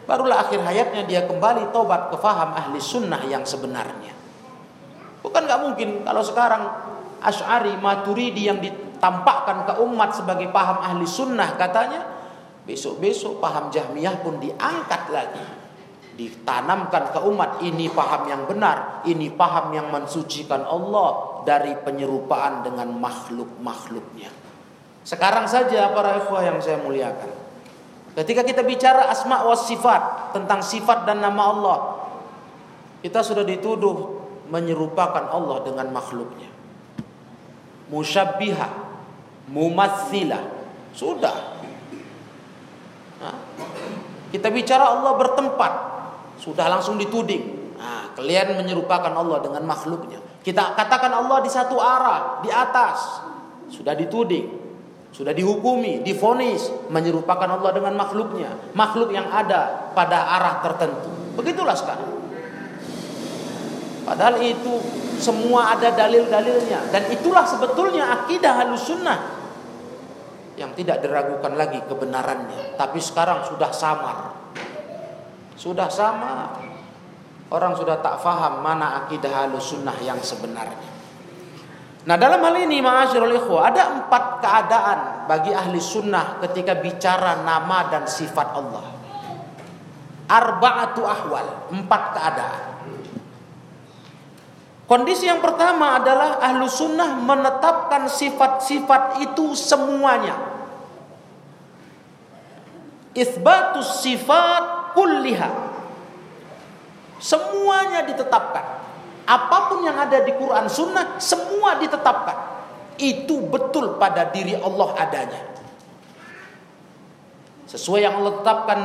Barulah 0.06 0.46
akhir 0.46 0.62
hayatnya 0.62 1.02
dia 1.10 1.26
kembali 1.26 1.74
tobat 1.74 2.14
ke 2.14 2.18
faham 2.22 2.54
ahli 2.54 2.78
sunnah 2.78 3.26
yang 3.26 3.42
sebenarnya. 3.42 4.14
Bukan 5.26 5.50
nggak 5.50 5.62
mungkin 5.66 5.90
kalau 6.06 6.22
sekarang 6.22 6.62
Ash'ari 7.26 7.74
Maturidi 7.82 8.46
yang 8.46 8.62
ditampakkan 9.06 9.70
ke 9.70 9.74
umat 9.86 10.18
sebagai 10.18 10.50
paham 10.50 10.82
ahli 10.82 11.06
sunnah 11.06 11.54
katanya 11.62 12.02
besok-besok 12.66 13.38
paham 13.38 13.70
Jahmiyah 13.70 14.26
pun 14.26 14.42
diangkat 14.42 15.14
lagi. 15.14 15.46
Ditanamkan 16.16 17.14
ke 17.14 17.20
umat 17.28 17.62
ini 17.62 17.86
paham 17.92 18.26
yang 18.26 18.50
benar 18.50 19.06
ini 19.06 19.30
paham 19.30 19.70
yang 19.78 19.94
mensucikan 19.94 20.66
Allah 20.66 21.44
dari 21.46 21.78
penyerupaan 21.78 22.66
dengan 22.66 22.98
makhluk-makhluknya. 22.98 24.34
Sekarang 25.06 25.46
saja 25.46 25.94
para 25.94 26.18
ikhwah 26.18 26.42
yang 26.42 26.58
saya 26.58 26.82
muliakan. 26.82 27.30
Ketika 28.18 28.42
kita 28.42 28.66
bicara 28.66 29.12
asma 29.12 29.46
wa 29.46 29.54
sifat 29.54 30.34
tentang 30.34 30.66
sifat 30.66 31.06
dan 31.06 31.22
nama 31.22 31.44
Allah, 31.52 31.80
kita 33.06 33.22
sudah 33.22 33.46
dituduh 33.46 34.18
menyerupakan 34.50 35.30
Allah 35.30 35.62
dengan 35.62 35.94
makhluknya. 35.94 36.50
Musyabbiha, 37.92 38.85
mumatsilah, 39.50 40.44
sudah. 40.96 41.38
Nah, 43.22 43.36
kita 44.30 44.52
bicara 44.52 44.86
Allah 44.96 45.14
bertempat, 45.16 45.74
sudah 46.42 46.66
langsung 46.70 47.00
dituding. 47.00 47.78
Nah, 47.80 48.14
kalian 48.16 48.58
menyerupakan 48.58 49.12
Allah 49.12 49.40
dengan 49.44 49.64
makhluknya. 49.68 50.22
Kita 50.42 50.78
katakan 50.78 51.10
Allah 51.10 51.42
di 51.42 51.50
satu 51.50 51.82
arah, 51.82 52.40
di 52.46 52.50
atas, 52.54 53.26
sudah 53.74 53.98
dituding 53.98 54.66
sudah 55.16 55.32
dihukumi, 55.32 56.04
difonis 56.04 56.68
menyerupakan 56.92 57.48
Allah 57.48 57.72
dengan 57.72 57.96
makhluknya, 57.96 58.52
makhluk 58.76 59.16
yang 59.16 59.32
ada 59.32 59.96
pada 59.96 60.28
arah 60.28 60.60
tertentu. 60.60 61.08
Begitulah 61.40 61.72
sekarang. 61.72 62.20
Padahal 64.04 64.44
itu 64.44 64.76
semua 65.24 65.72
ada 65.72 65.96
dalil-dalilnya 65.96 66.92
dan 66.92 67.08
itulah 67.16 67.48
sebetulnya 67.48 68.12
akidah 68.12 68.60
halus 68.60 68.84
sunnah 68.92 69.35
yang 70.56 70.72
tidak 70.76 71.04
diragukan 71.04 71.54
lagi 71.56 71.80
kebenarannya. 71.88 72.80
Tapi 72.80 73.00
sekarang 73.00 73.48
sudah 73.48 73.72
samar, 73.72 74.18
sudah 75.56 75.88
sama. 75.92 76.64
Orang 77.46 77.78
sudah 77.78 78.02
tak 78.02 78.20
faham 78.26 78.66
mana 78.66 79.06
akidah 79.06 79.30
halus 79.30 79.70
sunnah 79.70 79.94
yang 80.02 80.18
sebenarnya. 80.18 80.96
Nah 82.06 82.18
dalam 82.18 82.42
hal 82.42 82.58
ini 82.58 82.82
ma'asyirul 82.82 83.34
ikhwah 83.38 83.70
ada 83.70 83.98
empat 83.98 84.42
keadaan 84.42 85.00
bagi 85.26 85.54
ahli 85.54 85.78
sunnah 85.82 86.42
ketika 86.42 86.78
bicara 86.78 87.46
nama 87.46 87.90
dan 87.90 88.10
sifat 88.10 88.50
Allah. 88.54 88.86
Arba'atu 90.26 91.06
ahwal, 91.06 91.70
empat 91.70 92.04
keadaan. 92.18 92.75
Kondisi 94.86 95.26
yang 95.26 95.42
pertama 95.42 95.98
adalah 95.98 96.38
ahlu 96.38 96.70
sunnah 96.70 97.18
menetapkan 97.18 98.06
sifat-sifat 98.06 99.18
itu 99.26 99.58
semuanya. 99.58 100.38
Isbatus 103.18 104.06
sifat 104.06 104.94
kulliha. 104.94 105.50
Semuanya 107.18 108.06
ditetapkan. 108.06 108.86
Apa 109.26 109.74
pun 109.74 109.82
yang 109.82 109.98
ada 109.98 110.22
di 110.22 110.38
Quran 110.38 110.70
Sunnah 110.70 111.18
semua 111.18 111.82
ditetapkan. 111.82 112.54
Itu 113.02 113.50
betul 113.50 113.98
pada 113.98 114.30
diri 114.30 114.54
Allah 114.54 114.94
adanya. 115.02 115.42
Sesuai 117.66 118.06
yang 118.06 118.22
Allah 118.22 118.34
tetapkan 118.38 118.80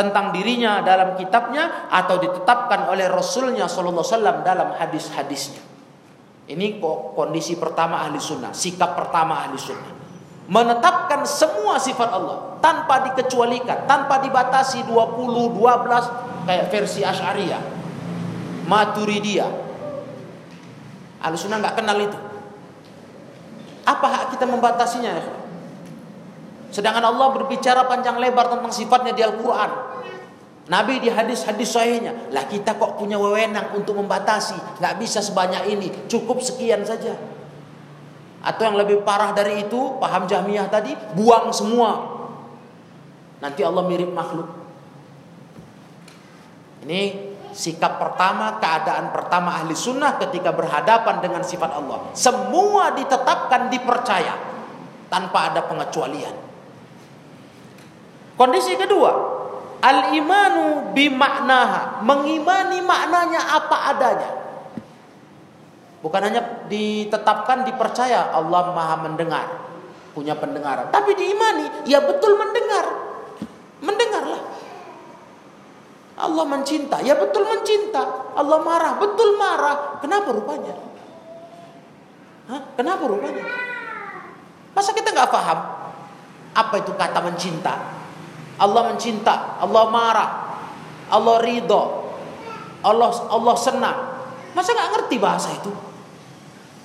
tentang 0.00 0.32
dirinya 0.32 0.80
dalam 0.80 1.12
kitabnya 1.20 1.92
atau 1.92 2.16
ditetapkan 2.16 2.88
oleh 2.88 3.04
Rasulnya 3.12 3.68
Sallallahu 3.68 4.00
Alaihi 4.00 4.16
Wasallam 4.16 4.36
dalam 4.40 4.68
hadis-hadisnya. 4.80 5.60
Ini 6.48 6.80
kondisi 7.12 7.60
pertama 7.60 8.00
ahli 8.00 8.16
sunnah, 8.16 8.56
sikap 8.56 8.96
pertama 8.96 9.44
ahli 9.44 9.60
sunnah. 9.60 10.00
Menetapkan 10.50 11.22
semua 11.28 11.78
sifat 11.78 12.10
Allah 12.10 12.58
tanpa 12.58 13.12
dikecualikan, 13.12 13.86
tanpa 13.86 14.18
dibatasi 14.24 14.88
20, 14.88 15.54
12 15.54 16.48
kayak 16.48 16.66
versi 16.72 17.06
Asy'ariyah. 17.06 17.62
Maturidiyah. 18.66 19.52
Ahli 21.22 21.36
sunnah 21.38 21.60
nggak 21.60 21.76
kenal 21.76 21.98
itu. 22.00 22.18
Apa 23.86 24.06
hak 24.10 24.24
kita 24.34 24.48
membatasinya 24.48 25.12
ya? 25.12 25.39
Sedangkan 26.70 27.02
Allah 27.02 27.34
berbicara 27.34 27.86
panjang 27.90 28.16
lebar 28.22 28.46
tentang 28.46 28.70
sifatnya 28.70 29.10
di 29.10 29.22
Al-Quran. 29.26 29.70
Nabi 30.70 31.02
di 31.02 31.10
hadis-hadis 31.10 31.74
sahihnya. 31.74 32.30
Lah 32.30 32.46
kita 32.46 32.78
kok 32.78 32.94
punya 32.94 33.18
wewenang 33.18 33.74
untuk 33.74 33.98
membatasi. 33.98 34.54
Nggak 34.78 34.94
bisa 35.02 35.18
sebanyak 35.18 35.66
ini. 35.66 35.90
Cukup 36.06 36.38
sekian 36.38 36.86
saja. 36.86 37.18
Atau 38.40 38.70
yang 38.70 38.78
lebih 38.78 39.02
parah 39.02 39.34
dari 39.34 39.66
itu. 39.66 39.98
Paham 39.98 40.30
jahmiyah 40.30 40.70
tadi. 40.70 40.94
Buang 41.18 41.50
semua. 41.50 42.22
Nanti 43.42 43.66
Allah 43.66 43.82
mirip 43.82 44.14
makhluk. 44.14 44.46
Ini 46.86 47.28
sikap 47.50 47.98
pertama, 47.98 48.62
keadaan 48.62 49.10
pertama 49.10 49.58
ahli 49.58 49.74
sunnah 49.74 50.22
ketika 50.22 50.54
berhadapan 50.54 51.18
dengan 51.18 51.42
sifat 51.42 51.76
Allah. 51.82 52.14
Semua 52.14 52.94
ditetapkan, 52.94 53.74
dipercaya. 53.74 54.38
Tanpa 55.10 55.50
ada 55.50 55.66
pengecualian. 55.66 56.49
Kondisi 58.40 58.72
kedua, 58.72 59.12
al-imanu 59.84 60.96
bimaknaha, 60.96 62.00
mengimani 62.00 62.80
maknanya 62.80 63.36
apa 63.36 63.76
adanya. 63.92 64.30
Bukan 66.00 66.24
hanya 66.24 66.64
ditetapkan 66.64 67.68
dipercaya 67.68 68.32
Allah 68.32 68.72
Maha 68.72 68.96
mendengar, 69.04 69.44
punya 70.16 70.32
pendengaran, 70.40 70.88
tapi 70.88 71.12
diimani, 71.12 71.84
ya 71.84 72.00
betul 72.00 72.40
mendengar. 72.40 73.12
Mendengarlah. 73.84 74.40
Allah 76.16 76.44
mencinta, 76.48 77.04
ya 77.04 77.20
betul 77.20 77.44
mencinta. 77.44 78.32
Allah 78.40 78.56
marah, 78.64 78.96
betul 78.96 79.36
marah. 79.36 80.00
Kenapa 80.00 80.32
rupanya? 80.32 80.80
Hah? 82.48 82.60
Kenapa 82.72 83.04
rupanya? 83.04 83.44
Masa 84.72 84.96
kita 84.96 85.12
nggak 85.12 85.28
paham 85.28 85.58
apa 86.56 86.74
itu 86.80 86.96
kata 86.96 87.20
mencinta? 87.20 87.99
Allah 88.60 88.92
mencinta, 88.92 89.56
Allah 89.56 89.84
marah, 89.88 90.30
Allah 91.08 91.36
ridho, 91.40 91.82
Allah 92.84 93.08
Allah 93.32 93.54
senang. 93.56 93.98
Masa 94.52 94.76
nggak 94.76 94.90
ngerti 95.00 95.16
bahasa 95.16 95.48
itu? 95.56 95.72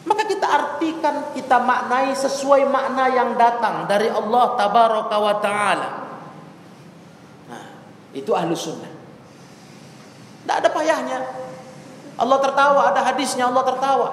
Maka 0.06 0.24
kita 0.24 0.48
artikan, 0.48 1.34
kita 1.36 1.58
maknai 1.60 2.14
sesuai 2.14 2.70
makna 2.70 3.10
yang 3.10 3.34
datang 3.36 3.90
dari 3.90 4.08
Allah 4.08 4.56
tabaraka 4.56 5.18
wa 5.18 5.36
taala. 5.42 5.90
Nah, 7.50 7.66
itu 8.14 8.32
ahlu 8.32 8.54
sunnah. 8.54 8.92
Tidak 10.46 10.56
ada 10.62 10.70
payahnya. 10.70 11.18
Allah 12.16 12.38
tertawa, 12.40 12.82
ada 12.94 13.02
hadisnya 13.02 13.50
Allah 13.50 13.66
tertawa. 13.66 14.10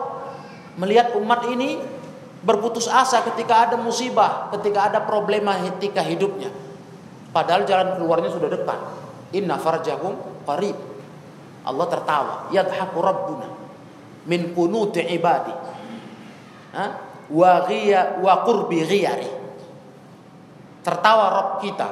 Melihat 0.80 1.14
umat 1.20 1.44
ini 1.52 1.78
berputus 2.42 2.88
asa 2.88 3.22
ketika 3.28 3.68
ada 3.68 3.76
musibah, 3.76 4.50
ketika 4.56 4.88
ada 4.90 4.98
problema 5.04 5.54
ketika 5.76 6.00
hidupnya. 6.02 6.50
Padahal 7.32 7.64
jalan 7.64 7.96
keluarnya 7.96 8.30
sudah 8.30 8.48
dekat. 8.52 8.80
Inna 9.32 9.56
farjahum 9.56 10.44
qarib. 10.44 10.76
Allah 11.64 11.86
tertawa. 11.88 12.34
Yadhaku 12.52 12.98
rabbuna 13.00 13.48
min 14.28 14.54
kunuti 14.54 15.02
ibadi. 15.02 15.54
Wa 17.32 17.52
ghiya 17.66 18.20
wa 18.20 18.44
qurbi 18.44 18.84
ghiyari. 18.84 19.30
Tertawa 20.82 21.24
Rabb 21.30 21.52
kita. 21.62 21.88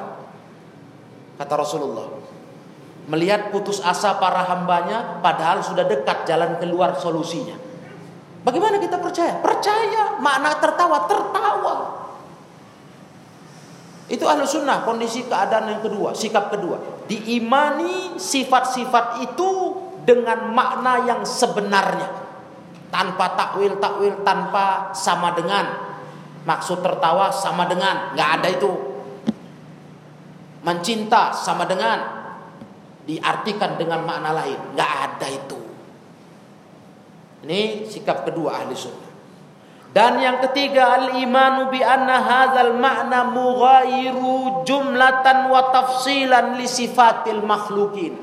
Kata 1.39 1.53
Rasulullah. 1.57 2.07
Melihat 3.09 3.49
putus 3.49 3.81
asa 3.81 4.21
para 4.21 4.45
hambanya 4.45 5.19
padahal 5.25 5.65
sudah 5.65 5.89
dekat 5.89 6.29
jalan 6.29 6.61
keluar 6.61 6.93
solusinya. 7.01 7.57
Bagaimana 8.45 8.77
kita 8.77 9.01
percaya? 9.01 9.41
Percaya. 9.41 10.21
Makna 10.21 10.57
tertawa, 10.61 11.09
tertawa. 11.09 11.70
Itu 14.11 14.27
ahlu 14.27 14.43
sunnah 14.43 14.83
kondisi 14.83 15.23
keadaan 15.23 15.71
yang 15.71 15.79
kedua, 15.79 16.11
sikap 16.11 16.51
kedua. 16.51 17.07
Diimani 17.07 18.19
sifat-sifat 18.19 19.23
itu 19.23 19.49
dengan 20.03 20.51
makna 20.51 21.07
yang 21.07 21.23
sebenarnya. 21.23 22.11
Tanpa 22.91 23.39
takwil-takwil, 23.39 24.27
tanpa 24.27 24.91
sama 24.91 25.31
dengan. 25.31 25.95
Maksud 26.43 26.83
tertawa 26.83 27.31
sama 27.31 27.63
dengan, 27.71 28.11
nggak 28.11 28.29
ada 28.41 28.47
itu. 28.51 28.71
Mencinta 30.67 31.31
sama 31.31 31.63
dengan. 31.63 32.19
Diartikan 33.07 33.79
dengan 33.79 34.03
makna 34.03 34.35
lain, 34.35 34.75
nggak 34.75 34.91
ada 35.07 35.27
itu. 35.31 35.59
Ini 37.47 37.87
sikap 37.87 38.27
kedua 38.27 38.59
ahli 38.59 38.75
sunnah. 38.75 39.10
Dan 39.91 40.23
yang 40.23 40.39
ketiga 40.39 40.95
al-imanu 41.03 41.67
bi 41.67 41.83
anna 41.83 42.23
hadzal 42.23 42.79
ma'na 42.79 43.27
mughayyiru 43.27 44.63
jumlatan 44.63 45.51
wa 45.51 45.67
tafsilan 45.67 46.55
li 46.55 46.63
sifatil 46.63 47.43
makhlukin. 47.43 48.15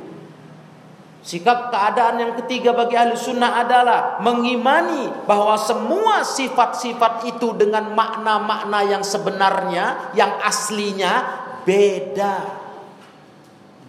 Sikap 1.20 1.68
keadaan 1.68 2.24
yang 2.24 2.32
ketiga 2.40 2.72
bagi 2.72 2.96
ahli 2.96 3.12
sunnah 3.12 3.60
adalah 3.60 4.16
mengimani 4.24 5.12
bahwa 5.28 5.60
semua 5.60 6.24
sifat-sifat 6.24 7.28
itu 7.28 7.52
dengan 7.52 7.92
makna-makna 7.92 8.88
yang 8.88 9.04
sebenarnya, 9.04 10.16
yang 10.16 10.40
aslinya 10.40 11.44
beda. 11.68 12.64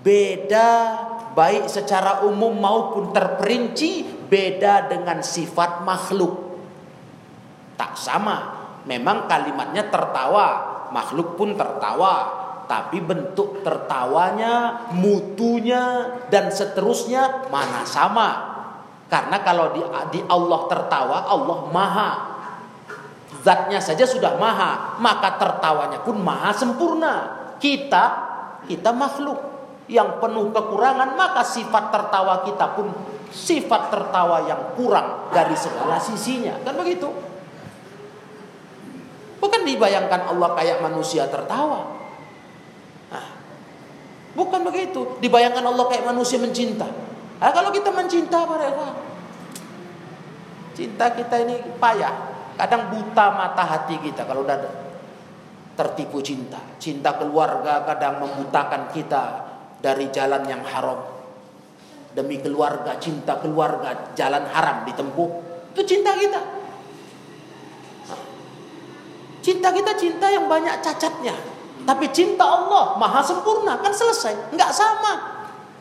Beda 0.03 0.71
baik 1.31 1.71
secara 1.71 2.27
umum 2.27 2.59
maupun 2.59 3.15
terperinci 3.15 4.03
beda 4.27 4.91
dengan 4.91 5.23
sifat 5.23 5.87
makhluk 5.87 6.48
tak 7.79 7.95
sama. 7.95 8.59
Memang 8.83 9.31
kalimatnya 9.31 9.87
tertawa, 9.87 10.47
makhluk 10.91 11.39
pun 11.39 11.55
tertawa, 11.55 12.27
tapi 12.67 12.99
bentuk 12.99 13.63
tertawanya, 13.63 14.85
mutunya 14.91 16.11
dan 16.27 16.51
seterusnya 16.51 17.47
mana 17.47 17.87
sama. 17.87 18.29
Karena 19.07 19.41
kalau 19.41 19.71
di, 19.71 19.81
di 20.13 20.19
Allah 20.27 20.61
tertawa, 20.67 21.17
Allah 21.25 21.59
maha. 21.71 22.11
Zatnya 23.39 23.79
saja 23.79 24.03
sudah 24.03 24.35
maha, 24.35 24.99
maka 24.99 25.39
tertawanya 25.39 26.03
pun 26.03 26.19
maha 26.19 26.51
sempurna. 26.51 27.13
Kita, 27.57 28.05
kita 28.67 28.91
makhluk 28.91 29.39
yang 29.89 30.21
penuh 30.21 30.51
kekurangan, 30.51 31.17
maka 31.17 31.41
sifat 31.41 31.89
tertawa 31.89 32.45
kita 32.45 32.77
pun 32.77 32.91
sifat 33.33 33.93
tertawa 33.93 34.45
yang 34.45 34.77
kurang 34.77 35.29
dari 35.33 35.57
segala 35.57 35.97
sisinya. 35.97 36.61
Kan 36.61 36.77
begitu? 36.77 37.28
Bukan 39.39 39.61
dibayangkan 39.63 40.27
Allah 40.35 40.51
kayak 40.59 40.83
manusia 40.83 41.23
tertawa. 41.31 41.95
Nah, 43.09 43.27
bukan 44.35 44.61
begitu. 44.67 45.19
Dibayangkan 45.23 45.63
Allah 45.63 45.85
kayak 45.87 46.05
manusia 46.05 46.37
mencinta. 46.39 46.87
Nah, 47.39 47.51
kalau 47.55 47.71
kita 47.71 47.89
mencinta 47.95 48.43
para 48.43 48.67
ikhwan, 48.67 49.09
Cinta 50.79 51.11
kita 51.11 51.35
ini 51.43 51.59
payah. 51.75 52.15
Kadang 52.55 52.87
buta 52.87 53.35
mata 53.35 53.67
hati 53.67 53.99
kita 53.99 54.23
kalau 54.23 54.47
udah 54.47 54.55
tertipu 55.75 56.23
cinta. 56.23 56.55
Cinta 56.79 57.19
keluarga 57.19 57.83
kadang 57.83 58.23
membutakan 58.23 58.87
kita 58.95 59.23
dari 59.83 60.07
jalan 60.07 60.47
yang 60.47 60.63
haram. 60.63 61.03
Demi 62.15 62.39
keluarga, 62.39 62.95
cinta 62.95 63.35
keluarga, 63.43 64.15
jalan 64.15 64.47
haram 64.55 64.87
ditempuh. 64.87 65.29
Itu 65.75 65.83
cinta 65.83 66.15
kita. 66.15 66.58
Cinta 69.39 69.71
kita 69.71 69.95
cinta 69.95 70.27
yang 70.27 70.51
banyak 70.51 70.83
cacatnya. 70.83 71.35
Tapi 71.87 72.05
cinta 72.11 72.43
Allah 72.43 72.99
maha 72.99 73.23
sempurna 73.23 73.79
kan 73.79 73.89
selesai. 73.89 74.51
Enggak 74.51 74.75
sama. 74.75 75.39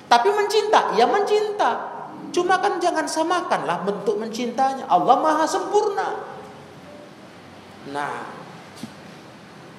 Tapi 0.08 0.32
mencinta, 0.32 0.96
ya 0.96 1.04
mencinta. 1.04 2.00
Cuma 2.32 2.56
kan 2.60 2.80
jangan 2.80 3.04
samakanlah 3.04 3.84
bentuk 3.84 4.16
mencintanya. 4.16 4.88
Allah 4.88 5.16
maha 5.20 5.44
sempurna. 5.44 6.08
Nah, 7.88 8.24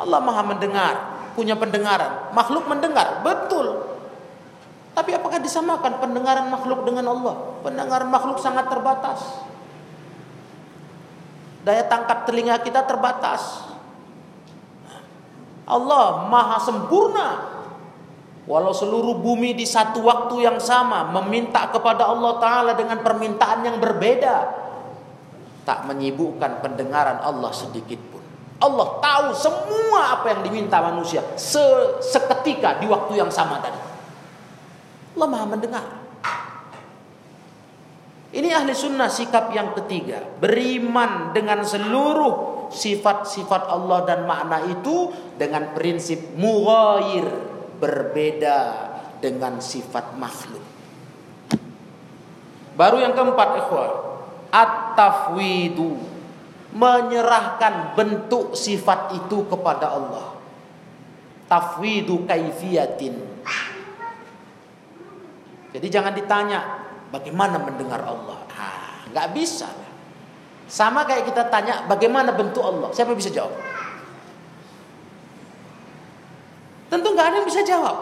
Allah 0.02 0.20
maha 0.22 0.42
mendengar, 0.46 0.96
punya 1.34 1.54
pendengaran. 1.58 2.34
Makhluk 2.34 2.66
mendengar, 2.66 3.22
betul. 3.22 3.90
Tapi 4.94 5.16
apakah 5.16 5.40
disamakan 5.40 6.02
pendengaran 6.02 6.50
makhluk 6.50 6.84
dengan 6.84 7.08
Allah? 7.08 7.62
Pendengaran 7.62 8.10
makhluk 8.10 8.42
sangat 8.42 8.68
terbatas. 8.68 9.46
Daya 11.64 11.86
tangkap 11.86 12.26
telinga 12.26 12.58
kita 12.66 12.84
terbatas. 12.84 13.69
Allah 15.70 16.26
maha 16.26 16.58
sempurna. 16.58 17.30
Walau 18.50 18.74
seluruh 18.74 19.22
bumi 19.22 19.54
di 19.54 19.62
satu 19.62 20.02
waktu 20.02 20.42
yang 20.42 20.58
sama 20.58 21.06
meminta 21.22 21.70
kepada 21.70 22.10
Allah 22.10 22.42
Ta'ala 22.42 22.72
dengan 22.74 22.98
permintaan 23.06 23.62
yang 23.62 23.78
berbeda. 23.78 24.36
Tak 25.70 25.86
menyibukkan 25.86 26.66
pendengaran 26.66 27.22
Allah 27.22 27.54
sedikit 27.54 28.02
pun. 28.10 28.26
Allah 28.58 28.98
tahu 28.98 29.28
semua 29.38 30.20
apa 30.20 30.34
yang 30.34 30.42
diminta 30.42 30.82
manusia 30.82 31.22
se 31.38 31.62
seketika 32.02 32.82
di 32.82 32.90
waktu 32.90 33.22
yang 33.22 33.30
sama 33.30 33.62
tadi. 33.62 33.78
Allah 35.14 35.30
Maha 35.30 35.46
mendengar. 35.46 35.86
Ini 38.30 38.50
ahli 38.50 38.74
sunnah 38.74 39.10
sikap 39.10 39.54
yang 39.54 39.78
ketiga. 39.78 40.26
Beriman 40.42 41.38
dengan 41.38 41.62
seluruh 41.62 42.59
sifat-sifat 42.70 43.70
Allah 43.70 44.06
dan 44.06 44.26
makna 44.30 44.66
itu 44.70 45.14
dengan 45.38 45.74
prinsip 45.74 46.38
mughayir. 46.38 47.28
Berbeda 47.80 48.60
dengan 49.24 49.64
sifat 49.64 50.20
makhluk. 50.20 50.64
Baru 52.76 53.00
yang 53.00 53.16
keempat 53.16 53.50
ikhwah. 53.66 53.92
At-tafwidu 54.50 55.96
menyerahkan 56.74 57.96
bentuk 57.96 58.58
sifat 58.58 59.16
itu 59.16 59.46
kepada 59.48 59.96
Allah. 59.96 60.38
Tafwidu 61.50 62.28
kaifiyatin. 62.30 63.30
Jadi 65.70 65.88
jangan 65.88 66.14
ditanya 66.18 66.60
bagaimana 67.14 67.62
mendengar 67.62 68.02
Allah. 68.02 68.42
Ah, 68.58 69.06
nggak 69.10 69.28
bisa. 69.38 69.70
Sama 70.70 71.02
kayak 71.04 71.34
kita 71.34 71.50
tanya 71.50 71.90
bagaimana 71.90 72.30
bentuk 72.32 72.62
Allah. 72.62 72.94
Siapa 72.94 73.18
bisa 73.18 73.34
jawab? 73.34 73.52
Tentu 76.94 77.08
nggak 77.10 77.26
ada 77.26 77.36
yang 77.42 77.50
bisa 77.50 77.66
jawab. 77.66 77.98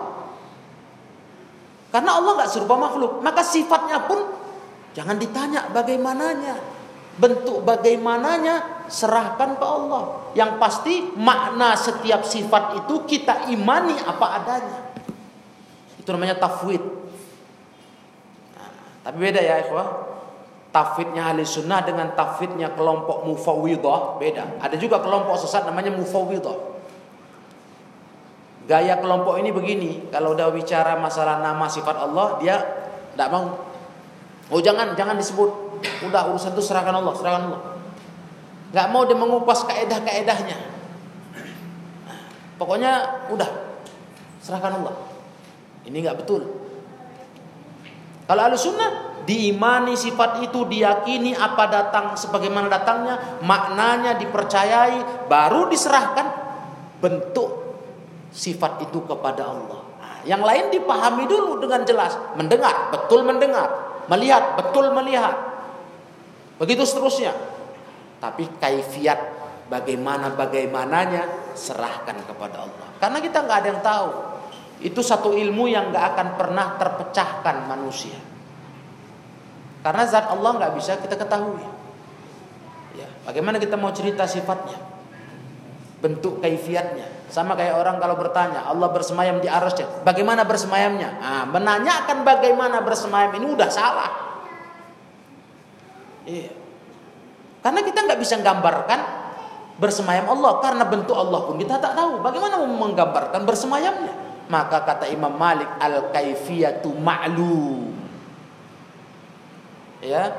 Karena 1.88 2.20
Allah 2.20 2.44
nggak 2.44 2.52
serupa 2.52 2.76
makhluk, 2.76 3.24
maka 3.24 3.40
sifatnya 3.42 4.04
pun 4.04 4.20
jangan 4.92 5.16
ditanya 5.16 5.72
bagaimananya 5.72 6.78
bentuk 7.18 7.66
bagaimananya 7.66 8.86
serahkan 8.88 9.58
ke 9.58 9.66
Allah. 9.66 10.04
Yang 10.38 10.52
pasti 10.62 10.96
makna 11.18 11.74
setiap 11.74 12.22
sifat 12.24 12.86
itu 12.86 12.96
kita 13.10 13.50
imani 13.50 13.98
apa 14.06 14.26
adanya. 14.38 14.80
Itu 15.98 16.14
namanya 16.14 16.38
tafwid. 16.38 16.80
Nah, 18.54 18.72
tapi 19.02 19.18
beda 19.18 19.42
ya 19.42 19.66
ikhwah. 19.66 20.17
Tafwidnya 20.68 21.32
ahli 21.32 21.48
sunnah 21.48 21.82
dengan 21.82 22.12
tafwidnya 22.14 22.76
kelompok 22.76 23.24
mufawwidah 23.24 24.20
beda. 24.20 24.62
Ada 24.62 24.76
juga 24.76 25.00
kelompok 25.00 25.40
sesat 25.40 25.64
namanya 25.66 25.96
mufawwidah. 25.96 26.76
Gaya 28.68 29.00
kelompok 29.00 29.40
ini 29.40 29.56
begini, 29.56 30.12
kalau 30.12 30.36
udah 30.36 30.52
bicara 30.52 31.00
masalah 31.00 31.40
nama 31.40 31.72
sifat 31.72 31.96
Allah, 32.04 32.36
dia 32.44 32.60
tidak 33.16 33.32
mau. 33.32 33.64
Oh 34.52 34.60
jangan, 34.60 34.92
jangan 35.00 35.16
disebut 35.16 35.68
Udah 36.06 36.30
urusan 36.30 36.54
itu 36.58 36.64
serahkan 36.64 36.96
Allah, 36.96 37.14
serahkan 37.14 37.44
Allah. 37.50 37.62
Gak 38.74 38.88
mau 38.92 39.06
dia 39.08 39.18
mengupas 39.18 39.64
kaedah-kaedahnya. 39.64 40.58
Pokoknya 42.58 43.22
udah 43.30 43.50
serahkan 44.42 44.82
Allah. 44.82 44.96
Ini 45.86 46.04
nggak 46.04 46.26
betul. 46.26 46.42
Kalau 48.28 48.42
ahli 48.44 48.58
sunnah 48.60 49.07
diimani 49.28 50.00
sifat 50.00 50.40
itu 50.48 50.64
diyakini 50.64 51.36
apa 51.36 51.68
datang 51.68 52.16
sebagaimana 52.16 52.72
datangnya 52.72 53.44
maknanya 53.44 54.16
dipercayai 54.16 55.28
baru 55.28 55.68
diserahkan 55.68 56.28
bentuk 57.04 57.50
sifat 58.32 58.88
itu 58.88 59.04
kepada 59.04 59.52
Allah. 59.52 59.84
Nah, 60.00 60.18
yang 60.24 60.40
lain 60.40 60.72
dipahami 60.72 61.28
dulu 61.28 61.60
dengan 61.60 61.84
jelas, 61.84 62.16
mendengar 62.40 62.88
betul 62.96 63.28
mendengar, 63.28 63.68
melihat 64.08 64.56
betul 64.56 64.96
melihat, 64.96 65.36
Begitu 66.58 66.84
seterusnya. 66.84 67.34
Tapi 68.18 68.50
kaifiat 68.58 69.20
bagaimana 69.70 70.34
bagaimananya 70.34 71.54
serahkan 71.54 72.18
kepada 72.26 72.66
Allah. 72.66 72.88
Karena 72.98 73.22
kita 73.22 73.46
nggak 73.46 73.58
ada 73.62 73.68
yang 73.70 73.84
tahu. 73.86 74.10
Itu 74.78 75.02
satu 75.06 75.34
ilmu 75.34 75.70
yang 75.70 75.94
nggak 75.94 76.06
akan 76.18 76.28
pernah 76.38 76.78
terpecahkan 76.82 77.70
manusia. 77.70 78.18
Karena 79.82 80.04
zat 80.06 80.28
Allah 80.30 80.52
nggak 80.58 80.74
bisa 80.78 80.98
kita 81.00 81.16
ketahui. 81.16 81.64
Ya, 82.98 83.08
bagaimana 83.26 83.62
kita 83.62 83.78
mau 83.78 83.94
cerita 83.94 84.26
sifatnya? 84.26 84.78
Bentuk 86.02 86.42
kaifiatnya. 86.42 87.18
Sama 87.28 87.60
kayak 87.60 87.76
orang 87.78 88.00
kalau 88.00 88.16
bertanya, 88.16 88.64
Allah 88.64 88.88
bersemayam 88.90 89.44
di 89.44 89.52
arasnya. 89.52 89.90
Bagaimana 90.08 90.48
bersemayamnya? 90.48 91.10
Nah, 91.20 91.44
menanyakan 91.52 92.24
bagaimana 92.24 92.80
bersemayam 92.86 93.36
ini 93.36 93.46
udah 93.52 93.70
salah. 93.70 94.12
Iya. 96.28 96.52
Karena 97.64 97.84
kita 97.84 98.00
nggak 98.08 98.20
bisa 98.20 98.40
gambarkan 98.40 99.02
bersemayam 99.78 100.26
Allah 100.32 100.60
karena 100.60 100.84
bentuk 100.88 101.16
Allah 101.16 101.44
pun 101.46 101.60
kita 101.60 101.78
tak 101.84 101.94
tahu. 101.94 102.22
Bagaimana 102.22 102.62
mau 102.62 102.88
menggambarkan 102.88 103.44
bersemayamnya? 103.44 104.14
Maka 104.48 104.88
kata 104.88 105.12
Imam 105.12 105.36
Malik 105.36 105.68
al 105.80 106.12
kaifiyatu 106.16 106.96
ma'lum. 106.96 107.97
Ya. 110.04 110.34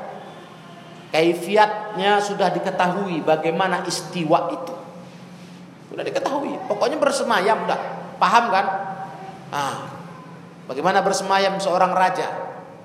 Kaifiatnya 1.09 2.21
sudah 2.21 2.53
diketahui 2.53 3.25
bagaimana 3.25 3.81
istiwa 3.89 4.53
itu. 4.53 4.75
Sudah 5.89 6.05
diketahui. 6.05 6.53
Pokoknya 6.69 7.01
bersemayam 7.01 7.65
dah. 7.65 7.79
Paham 8.21 8.53
kan? 8.53 8.65
Ah. 9.49 9.89
Bagaimana 10.69 11.01
bersemayam 11.01 11.57
seorang 11.57 11.97
raja? 11.97 12.29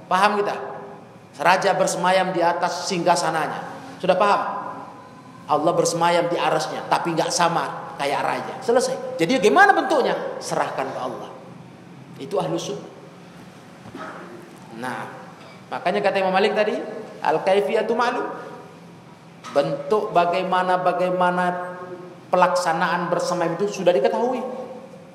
Paham 0.08 0.40
kita? 0.40 0.56
Raja 1.36 1.76
bersemayam 1.76 2.32
di 2.32 2.40
atas 2.40 2.88
singgasananya. 2.88 3.60
Sudah 4.00 4.16
paham? 4.16 4.42
Allah 5.44 5.72
bersemayam 5.76 6.32
di 6.32 6.40
arasnya, 6.40 6.88
tapi 6.88 7.12
nggak 7.12 7.28
sama 7.28 7.92
kayak 8.00 8.20
raja. 8.24 8.54
Selesai. 8.64 9.20
Jadi 9.20 9.36
gimana 9.44 9.76
bentuknya? 9.76 10.40
Serahkan 10.40 10.88
ke 10.88 10.98
Allah. 10.98 11.30
Itu 12.16 12.40
ahlu 12.40 12.56
sunnah. 12.56 12.88
Nah, 14.80 15.23
makanya 15.68 16.00
kata 16.04 16.20
Imam 16.20 16.34
Malik 16.34 16.52
tadi, 16.52 16.76
al 17.24 17.40
kaifiyatu 17.40 17.96
malu. 17.96 18.22
Bentuk 19.54 20.10
bagaimana 20.10 20.82
bagaimana 20.82 21.76
pelaksanaan 22.28 23.06
bersemayam 23.08 23.54
itu 23.60 23.70
sudah 23.70 23.94
diketahui. 23.94 24.42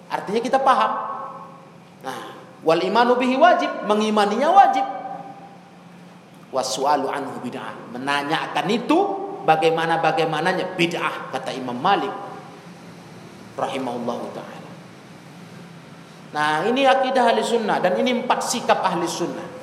Artinya 0.09 0.41
kita 0.41 0.57
paham. 0.63 0.91
Nah, 2.01 2.21
wal 2.63 2.79
imanu 2.79 3.19
bihi 3.19 3.35
wajib, 3.35 3.83
mengimaninya 3.83 4.49
wajib 4.49 4.85
wasu'alu 6.49 7.11
anhu 7.11 7.37
bid'ah. 7.45 7.93
Menanyakan 7.93 8.65
itu 8.71 8.97
bagaimana 9.43 10.01
bagaimananya 10.01 10.73
bid'ah 10.79 11.29
kata 11.35 11.53
Imam 11.53 11.77
Malik 11.77 12.13
rahimahullahu 13.59 14.25
taala. 14.31 14.71
Nah, 16.29 16.63
ini 16.69 16.85
akidah 16.85 17.33
ahli 17.33 17.41
sunnah 17.41 17.81
dan 17.81 17.97
ini 17.97 18.23
empat 18.23 18.39
sikap 18.45 18.79
ahli 18.85 19.09
sunnah 19.09 19.58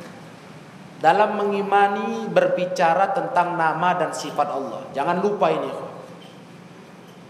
dalam 1.03 1.37
mengimani 1.37 2.29
berbicara 2.31 3.13
tentang 3.13 3.59
nama 3.59 3.97
dan 3.97 4.11
sifat 4.13 4.49
Allah. 4.49 4.81
Jangan 4.97 5.21
lupa 5.21 5.47
ini. 5.53 5.73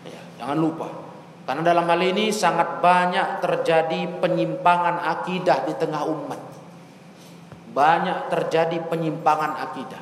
Ya, 0.07 0.23
jangan 0.43 0.59
lupa. 0.59 0.89
Karena 1.47 1.63
dalam 1.63 1.87
hal 1.87 2.03
ini 2.03 2.35
sangat 2.35 2.83
banyak 2.83 3.43
terjadi 3.43 4.19
penyimpangan 4.19 4.99
akidah 5.03 5.63
di 5.67 5.75
tengah 5.79 6.03
umat 6.03 6.57
banyak 7.77 8.33
terjadi 8.33 8.81
penyimpangan 8.89 9.53
akidah. 9.69 10.01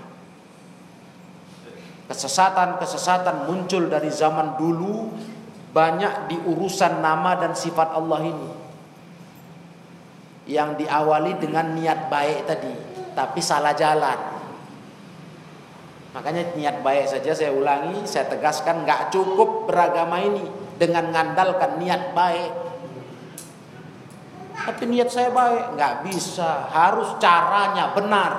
Kesesatan-kesesatan 2.07 3.51
muncul 3.51 3.91
dari 3.91 4.15
zaman 4.15 4.55
dulu 4.55 5.11
banyak 5.75 6.31
di 6.31 6.39
urusan 6.39 7.03
nama 7.03 7.35
dan 7.35 7.59
sifat 7.59 7.91
Allah 7.99 8.31
ini. 8.31 8.51
Yang 10.47 10.87
diawali 10.87 11.43
dengan 11.43 11.75
niat 11.75 12.07
baik 12.07 12.47
tadi, 12.47 12.75
tapi 13.15 13.41
salah 13.41 13.73
jalan. 13.73 14.19
Makanya 16.15 16.55
niat 16.55 16.83
baik 16.87 17.11
saja 17.11 17.35
saya 17.35 17.51
ulangi, 17.51 18.07
saya 18.07 18.31
tegaskan 18.31 18.87
nggak 18.87 19.11
cukup 19.11 19.67
beragama 19.67 20.23
ini 20.23 20.47
dengan 20.79 21.11
ngandalkan 21.11 21.83
niat 21.83 22.15
baik. 22.15 22.53
Tapi 24.55 24.83
niat 24.87 25.11
saya 25.11 25.35
baik, 25.35 25.75
nggak 25.75 25.95
bisa. 26.07 26.71
Harus 26.71 27.19
caranya 27.19 27.91
benar, 27.91 28.33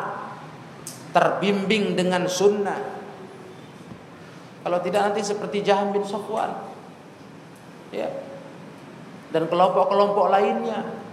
terbimbing 1.11 1.99
dengan 1.99 2.23
sunnah. 2.31 2.79
Kalau 4.63 4.79
tidak 4.81 5.11
nanti 5.11 5.21
seperti 5.21 5.61
Jaham 5.61 5.91
bin 5.91 6.07
Safwan. 6.07 6.55
Ya. 7.91 8.09
Dan 9.29 9.51
kelompok-kelompok 9.51 10.31
lainnya 10.31 11.05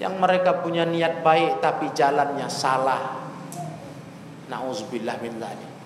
yang 0.00 0.16
mereka 0.16 0.64
punya 0.64 0.88
niat 0.88 1.20
baik 1.20 1.60
tapi 1.60 1.92
jalannya 1.92 2.48
salah. 2.48 3.20
Nauzubillah 4.48 5.20
min 5.20 5.36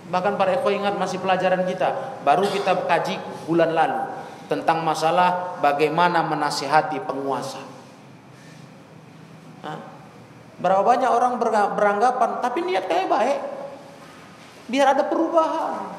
Bahkan 0.08 0.38
para 0.38 0.54
ekor 0.54 0.70
ingat 0.70 0.94
masih 0.94 1.18
pelajaran 1.18 1.66
kita, 1.66 2.22
baru 2.22 2.46
kita 2.46 2.86
kaji 2.86 3.18
bulan 3.50 3.74
lalu 3.74 4.00
tentang 4.46 4.86
masalah 4.86 5.58
bagaimana 5.58 6.22
menasihati 6.22 7.02
penguasa. 7.02 7.60
Hah? 9.66 9.78
Berapa 10.62 10.86
banyak 10.86 11.10
orang 11.10 11.34
beranggapan 11.74 12.30
tapi 12.38 12.62
niat 12.62 12.86
kayak 12.86 13.10
baik, 13.10 13.38
biar 14.70 14.94
ada 14.94 15.02
perubahan. 15.10 15.90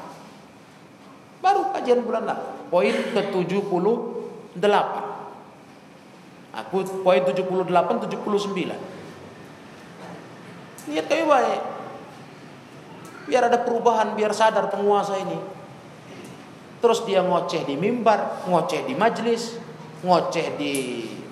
Baru 1.44 1.70
kajian 1.76 2.00
bulan 2.02 2.24
lalu. 2.24 2.44
Poin 2.72 2.96
ke-78. 3.12 5.05
Aku 6.56 6.82
poin 7.04 7.20
78 7.20 7.68
79. 7.68 8.16
Niat 10.86 11.06
kayak 11.10 11.26
baik. 11.28 11.60
Biar 13.26 13.42
ada 13.50 13.58
perubahan, 13.60 14.14
biar 14.14 14.32
sadar 14.32 14.70
penguasa 14.70 15.18
ini. 15.18 15.36
Terus 16.80 17.02
dia 17.04 17.20
ngoceh 17.20 17.66
di 17.66 17.74
mimbar, 17.74 18.46
ngoceh 18.46 18.86
di 18.86 18.94
majlis, 18.94 19.58
ngoceh 20.06 20.54
di 20.54 20.74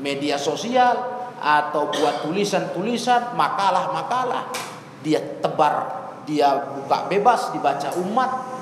media 0.02 0.34
sosial 0.34 0.98
atau 1.38 1.88
buat 1.88 2.26
tulisan-tulisan, 2.26 3.38
makalah-makalah. 3.38 4.50
Dia 5.06 5.20
tebar, 5.38 5.74
dia 6.26 6.56
buka 6.74 7.06
bebas 7.06 7.54
dibaca 7.54 7.94
umat, 8.00 8.54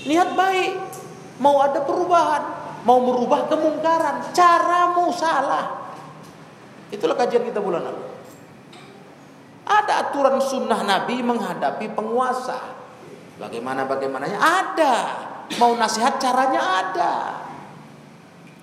Niat 0.00 0.32
baik, 0.32 0.72
mau 1.44 1.60
ada 1.60 1.84
perubahan, 1.84 2.69
mau 2.84 2.98
merubah 3.02 3.46
kemungkaran, 3.50 4.32
caramu 4.32 5.12
salah. 5.12 5.92
Itulah 6.90 7.14
kajian 7.14 7.46
kita 7.46 7.62
bulan 7.62 7.86
lalu. 7.86 8.02
Ada 9.70 10.10
aturan 10.10 10.42
sunnah 10.42 10.82
Nabi 10.82 11.22
menghadapi 11.22 11.94
penguasa. 11.94 12.58
Bagaimana 13.38 13.86
bagaimananya 13.86 14.38
ada. 14.38 14.96
Mau 15.56 15.78
nasihat 15.78 16.18
caranya 16.18 16.60
ada. 16.60 17.14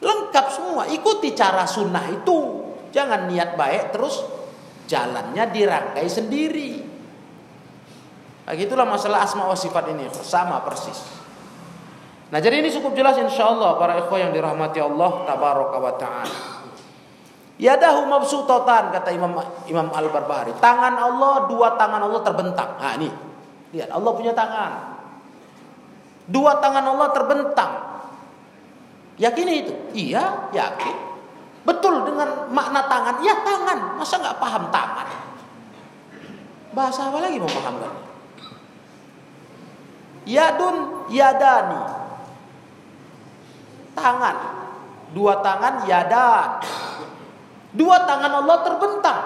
Lengkap 0.03 0.45
semua. 0.51 0.83
Ikuti 0.91 1.31
cara 1.31 1.63
sunnah 1.63 2.11
itu. 2.11 2.67
Jangan 2.91 3.31
niat 3.31 3.55
baik 3.55 3.95
terus 3.95 4.19
jalannya 4.91 5.47
dirangkai 5.51 6.07
sendiri. 6.07 6.71
Begitulah 8.47 8.87
masalah 8.87 9.27
asma 9.27 9.43
wa 9.47 9.55
sifat 9.55 9.91
ini 9.91 10.07
sama 10.11 10.63
persis. 10.63 11.26
Nah 12.27 12.39
jadi 12.43 12.59
ini 12.59 12.67
cukup 12.67 12.91
jelas 12.91 13.15
insya 13.15 13.47
Allah 13.47 13.79
para 13.79 14.03
ikhwah 14.03 14.19
yang 14.19 14.35
dirahmati 14.35 14.83
Allah 14.83 15.23
tabaraka 15.23 15.77
wa 15.79 15.93
ta'ala. 15.95 16.39
Yadahu 17.57 18.05
mabsutatan 18.05 18.93
kata 18.93 19.09
Imam 19.15 19.33
Imam 19.65 19.87
Al 19.95 20.11
Barbahari. 20.11 20.53
Tangan 20.59 20.93
Allah 20.93 21.47
dua 21.47 21.79
tangan 21.79 22.03
Allah 22.03 22.21
terbentang. 22.21 22.69
Nah 22.77 22.91
ini 22.99 23.09
lihat 23.71 23.89
Allah 23.95 24.11
punya 24.11 24.35
tangan. 24.35 24.71
Dua 26.27 26.59
tangan 26.59 26.83
Allah 26.83 27.09
terbentang. 27.15 27.71
Yakin 29.17 29.47
itu? 29.49 29.73
Iya, 29.97 30.51
yakin. 30.53 30.95
Betul 31.65 32.05
dengan 32.05 32.51
makna 32.53 32.85
tangan. 32.85 33.23
Ya 33.25 33.33
tangan. 33.41 33.97
Masa 33.97 34.21
nggak 34.21 34.37
paham 34.37 34.69
tangan? 34.69 35.07
Bahasa 36.75 37.09
apa 37.09 37.17
lagi 37.23 37.41
mau 37.41 37.49
paham 37.49 37.75
kan? 37.81 37.93
Yadun 40.27 40.75
yadani 41.09 42.06
tangan. 43.97 44.37
Dua 45.17 45.41
tangan 45.41 45.89
yadan. 45.89 46.61
Dua 47.73 48.05
tangan 48.05 48.45
Allah 48.45 48.57
terbentang. 48.61 49.21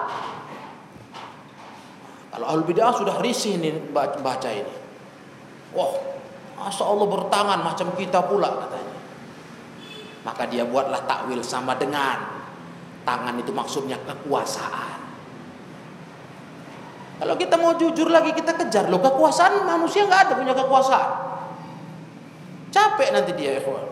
Kalau 2.31 2.45
ahli 2.47 2.63
bid'ah 2.63 2.95
sudah 2.95 3.19
risih 3.19 3.59
nih 3.59 3.91
baca 3.91 4.49
ini. 4.49 4.75
Wah, 5.75 5.91
masa 6.55 6.87
Allah 6.87 7.07
bertangan 7.11 7.59
macam 7.59 7.91
kita 7.99 8.23
pula 8.23 8.47
katanya. 8.47 8.95
Maka 10.23 10.47
dia 10.47 10.63
buatlah 10.63 11.03
takwil 11.03 11.43
sama 11.43 11.75
dengan 11.75 12.23
tangan 13.03 13.35
itu 13.35 13.51
maksudnya 13.51 13.99
kekuasaan. 14.07 14.99
Kalau 17.21 17.35
kita 17.37 17.53
mau 17.59 17.77
jujur 17.77 18.09
lagi 18.09 18.33
kita 18.33 18.57
kejar 18.57 18.89
loh 18.89 18.97
kekuasaan 18.97 19.61
manusia 19.67 20.07
nggak 20.07 20.31
ada 20.31 20.33
punya 20.39 20.55
kekuasaan. 20.57 21.11
Capek 22.71 23.09
nanti 23.11 23.31
dia 23.35 23.59
ikhwan. 23.59 23.90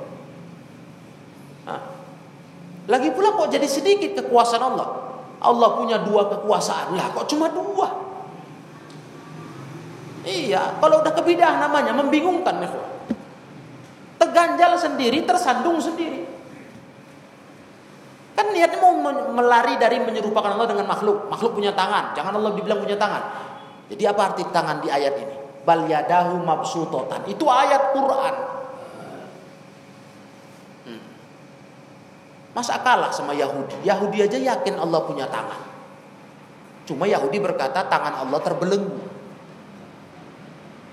Lagi 2.90 3.14
pula 3.14 3.38
kok 3.38 3.54
jadi 3.54 3.70
sedikit 3.70 4.18
kekuasaan 4.18 4.64
Allah? 4.74 4.88
Allah 5.40 5.70
punya 5.78 6.02
dua 6.02 6.26
kekuasaan. 6.26 6.98
Lah 6.98 7.14
kok 7.14 7.30
cuma 7.30 7.48
dua? 7.54 7.88
Iya, 10.26 10.82
kalau 10.82 11.00
udah 11.06 11.14
kebidah 11.16 11.62
namanya 11.62 11.94
membingungkan 11.96 12.60
nih. 12.60 12.72
Terganjal 14.20 14.76
sendiri, 14.76 15.24
tersandung 15.24 15.80
sendiri. 15.80 16.28
Kan 18.36 18.52
niatnya 18.52 18.80
mau 18.84 18.96
melari 19.32 19.80
dari 19.80 20.02
menyerupakan 20.04 20.58
Allah 20.58 20.68
dengan 20.68 20.90
makhluk. 20.90 21.32
Makhluk 21.32 21.56
punya 21.56 21.72
tangan, 21.72 22.18
jangan 22.18 22.36
Allah 22.36 22.52
dibilang 22.58 22.84
punya 22.84 23.00
tangan. 23.00 23.24
Jadi 23.90 24.04
apa 24.06 24.22
arti 24.34 24.44
tangan 24.50 24.84
di 24.84 24.90
ayat 24.92 25.14
ini? 25.18 25.36
Bal 25.64 25.88
yadahu 25.88 26.42
mabsutotan. 26.42 27.30
Itu 27.30 27.48
ayat 27.48 27.96
Quran. 27.96 28.59
Masa 32.60 32.76
kalah 32.84 33.08
sama 33.08 33.32
Yahudi? 33.32 33.88
Yahudi 33.88 34.20
aja 34.20 34.36
yakin 34.36 34.76
Allah 34.76 35.00
punya 35.08 35.32
tangan. 35.32 35.64
Cuma 36.84 37.08
Yahudi 37.08 37.40
berkata 37.40 37.88
tangan 37.88 38.20
Allah 38.20 38.36
terbelenggu. 38.44 39.00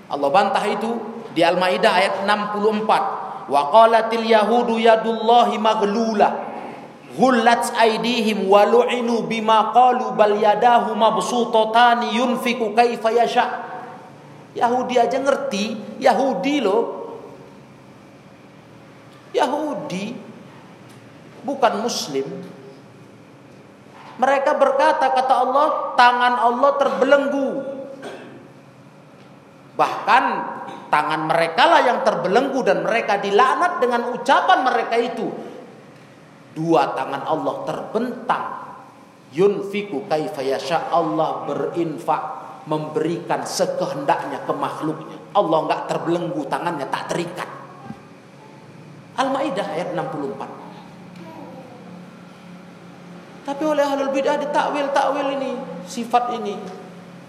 Allah 0.07 0.29
bantah 0.31 0.63
itu 0.63 0.95
di 1.35 1.43
Al-Maidah 1.43 1.91
ayat 1.91 2.13
64. 2.23 3.51
Wa 3.51 3.61
qalatil 3.67 4.23
yahudu 4.31 4.79
yadullahi 4.79 5.59
maghlulah. 5.59 6.31
Ghullat 7.19 7.75
aydihim 7.75 8.47
wa 8.47 8.63
lu'inu 8.63 9.27
bima 9.27 9.75
qalu 9.75 10.15
bal 10.15 10.39
yadahu 10.39 10.95
mabsutatani 10.95 12.15
yunfiku 12.15 12.71
kaifa 12.71 13.11
yasha. 13.11 13.45
Yahudi 14.55 14.95
aja 15.03 15.19
ngerti, 15.19 15.99
Yahudi 15.99 16.63
loh. 16.63 17.11
Yahudi 19.35 20.26
bukan 21.47 21.79
muslim. 21.79 22.27
Mereka 24.19 24.51
berkata 24.59 25.13
kata 25.15 25.33
Allah, 25.47 25.67
tangan 25.95 26.35
Allah 26.35 26.71
terbelenggu. 26.75 27.49
Bahkan 29.77 30.23
tangan 30.91 31.21
mereka 31.29 31.63
lah 31.69 31.81
yang 31.85 32.01
terbelenggu 32.03 32.59
dan 32.65 32.83
mereka 32.83 33.21
dilaknat 33.21 33.79
dengan 33.79 34.11
ucapan 34.11 34.59
mereka 34.67 34.95
itu. 34.99 35.27
Dua 36.57 36.97
tangan 36.97 37.23
Allah 37.23 37.55
terbentang. 37.63 38.45
Yunfiku 39.37 40.09
kaifa 40.09 40.41
yasha 40.41 40.89
Allah 40.89 41.45
berinfak 41.45 42.23
memberikan 42.65 43.45
sekehendaknya 43.45 44.41
ke 44.49 44.53
makhluknya. 44.57 45.13
Allah 45.37 45.57
enggak 45.61 45.81
terbelenggu 45.93 46.41
tangannya 46.49 46.89
tak 46.89 47.13
terikat. 47.13 47.49
Al-Maidah 49.13 49.67
ayat 49.77 49.93
64. 49.93 50.56
Tapi 53.47 53.63
oleh 53.63 53.79
ahlul 53.79 54.11
bidah 54.11 54.35
ditakwil-takwil 54.43 55.39
ini, 55.39 55.55
sifat 55.87 56.35
ini. 56.35 56.59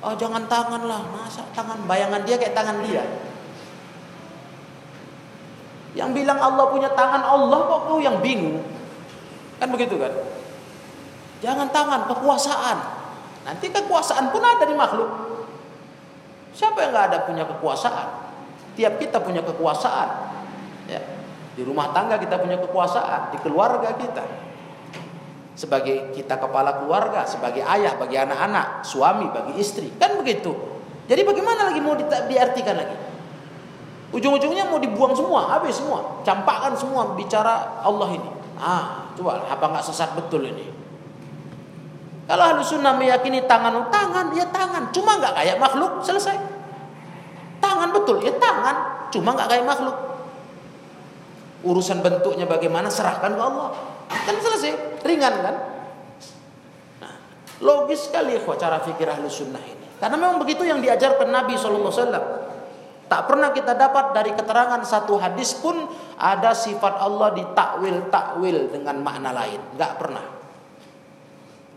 Oh 0.03 0.19
jangan 0.19 0.51
tangan 0.51 0.83
lah, 0.83 1.07
masa 1.14 1.47
tangan 1.55 1.87
bayangan 1.87 2.27
dia 2.27 2.35
kayak 2.35 2.59
tangan 2.59 2.83
dia. 2.83 3.07
Yang 5.95 6.11
bilang 6.19 6.43
Allah 6.43 6.66
punya 6.75 6.91
tangan 6.91 7.23
Allah 7.23 7.59
kok 7.71 7.81
kau 7.87 8.03
yang 8.03 8.19
bingung? 8.19 8.66
Kan 9.62 9.71
begitu 9.71 9.95
kan? 9.95 10.11
Jangan 11.39 11.71
tangan, 11.71 12.11
kekuasaan. 12.11 12.79
Nanti 13.47 13.71
kekuasaan 13.71 14.35
pun 14.35 14.43
ada 14.43 14.66
di 14.66 14.75
makhluk. 14.75 15.11
Siapa 16.51 16.83
yang 16.83 16.91
nggak 16.91 17.07
ada 17.14 17.19
punya 17.31 17.47
kekuasaan? 17.47 18.09
Tiap 18.75 18.99
kita 18.99 19.23
punya 19.23 19.47
kekuasaan. 19.47 20.35
Ya. 20.91 20.99
Di 21.55 21.62
rumah 21.62 21.95
tangga 21.95 22.19
kita 22.19 22.43
punya 22.43 22.59
kekuasaan, 22.59 23.35
di 23.35 23.39
keluarga 23.39 23.95
kita. 23.95 24.48
Sebagai 25.59 26.15
kita 26.15 26.39
kepala 26.39 26.79
keluarga, 26.79 27.27
sebagai 27.27 27.67
ayah 27.67 27.99
bagi 27.99 28.15
anak-anak, 28.15 28.87
suami 28.87 29.27
bagi 29.35 29.59
istri, 29.59 29.91
kan 29.99 30.15
begitu. 30.15 30.55
Jadi 31.11 31.27
bagaimana 31.27 31.75
lagi 31.75 31.83
mau 31.83 31.99
diartikan 31.99 32.79
lagi? 32.79 32.95
Ujung-ujungnya 34.15 34.71
mau 34.71 34.79
dibuang 34.79 35.19
semua, 35.19 35.51
habis 35.51 35.83
semua, 35.83 36.23
campakkan 36.23 36.79
semua 36.79 37.11
bicara 37.19 37.83
Allah 37.83 38.07
ini. 38.15 38.31
Ah, 38.55 39.11
coba 39.19 39.51
apa 39.51 39.65
nggak 39.67 39.83
sesat 39.83 40.15
betul 40.15 40.47
ini? 40.47 40.71
Kalau 42.31 42.45
ahlu 42.55 42.63
sunnah 42.63 42.95
meyakini 42.95 43.43
tangan, 43.51 43.91
tangan, 43.91 44.31
ya 44.39 44.47
tangan. 44.55 44.95
Cuma 44.95 45.19
nggak 45.19 45.43
kayak 45.43 45.57
makhluk, 45.59 46.07
selesai. 46.07 46.39
Tangan 47.59 47.91
betul, 47.91 48.23
ya 48.23 48.31
tangan. 48.39 49.11
Cuma 49.11 49.35
nggak 49.35 49.51
kayak 49.51 49.67
makhluk. 49.67 49.97
Urusan 51.67 51.99
bentuknya 51.99 52.47
bagaimana, 52.47 52.87
serahkan 52.87 53.35
ke 53.35 53.43
Allah. 53.43 53.98
Kan 54.09 54.37
selesai, 54.41 55.05
ringan 55.05 55.35
kan? 55.45 55.57
Nah, 57.05 57.15
logis 57.61 58.09
sekali 58.09 58.37
ya 58.37 58.41
cara 58.57 58.81
fikir 58.81 59.05
ahlu 59.05 59.29
sunnah 59.29 59.61
ini. 59.61 59.87
Karena 60.01 60.17
memang 60.17 60.41
begitu 60.41 60.65
yang 60.65 60.81
diajarkan 60.81 61.29
Nabi 61.29 61.55
SAW. 61.57 62.49
Tak 63.09 63.25
pernah 63.25 63.53
kita 63.57 63.73
dapat 63.73 64.13
dari 64.13 64.37
keterangan 64.37 64.85
satu 64.85 65.17
hadis 65.17 65.57
pun 65.57 65.89
ada 66.21 66.53
sifat 66.53 67.01
Allah 67.01 67.33
ditakwil-takwil 67.33 68.69
dengan 68.69 69.01
makna 69.01 69.33
lain. 69.33 69.61
Nggak 69.77 69.93
pernah 69.97 70.39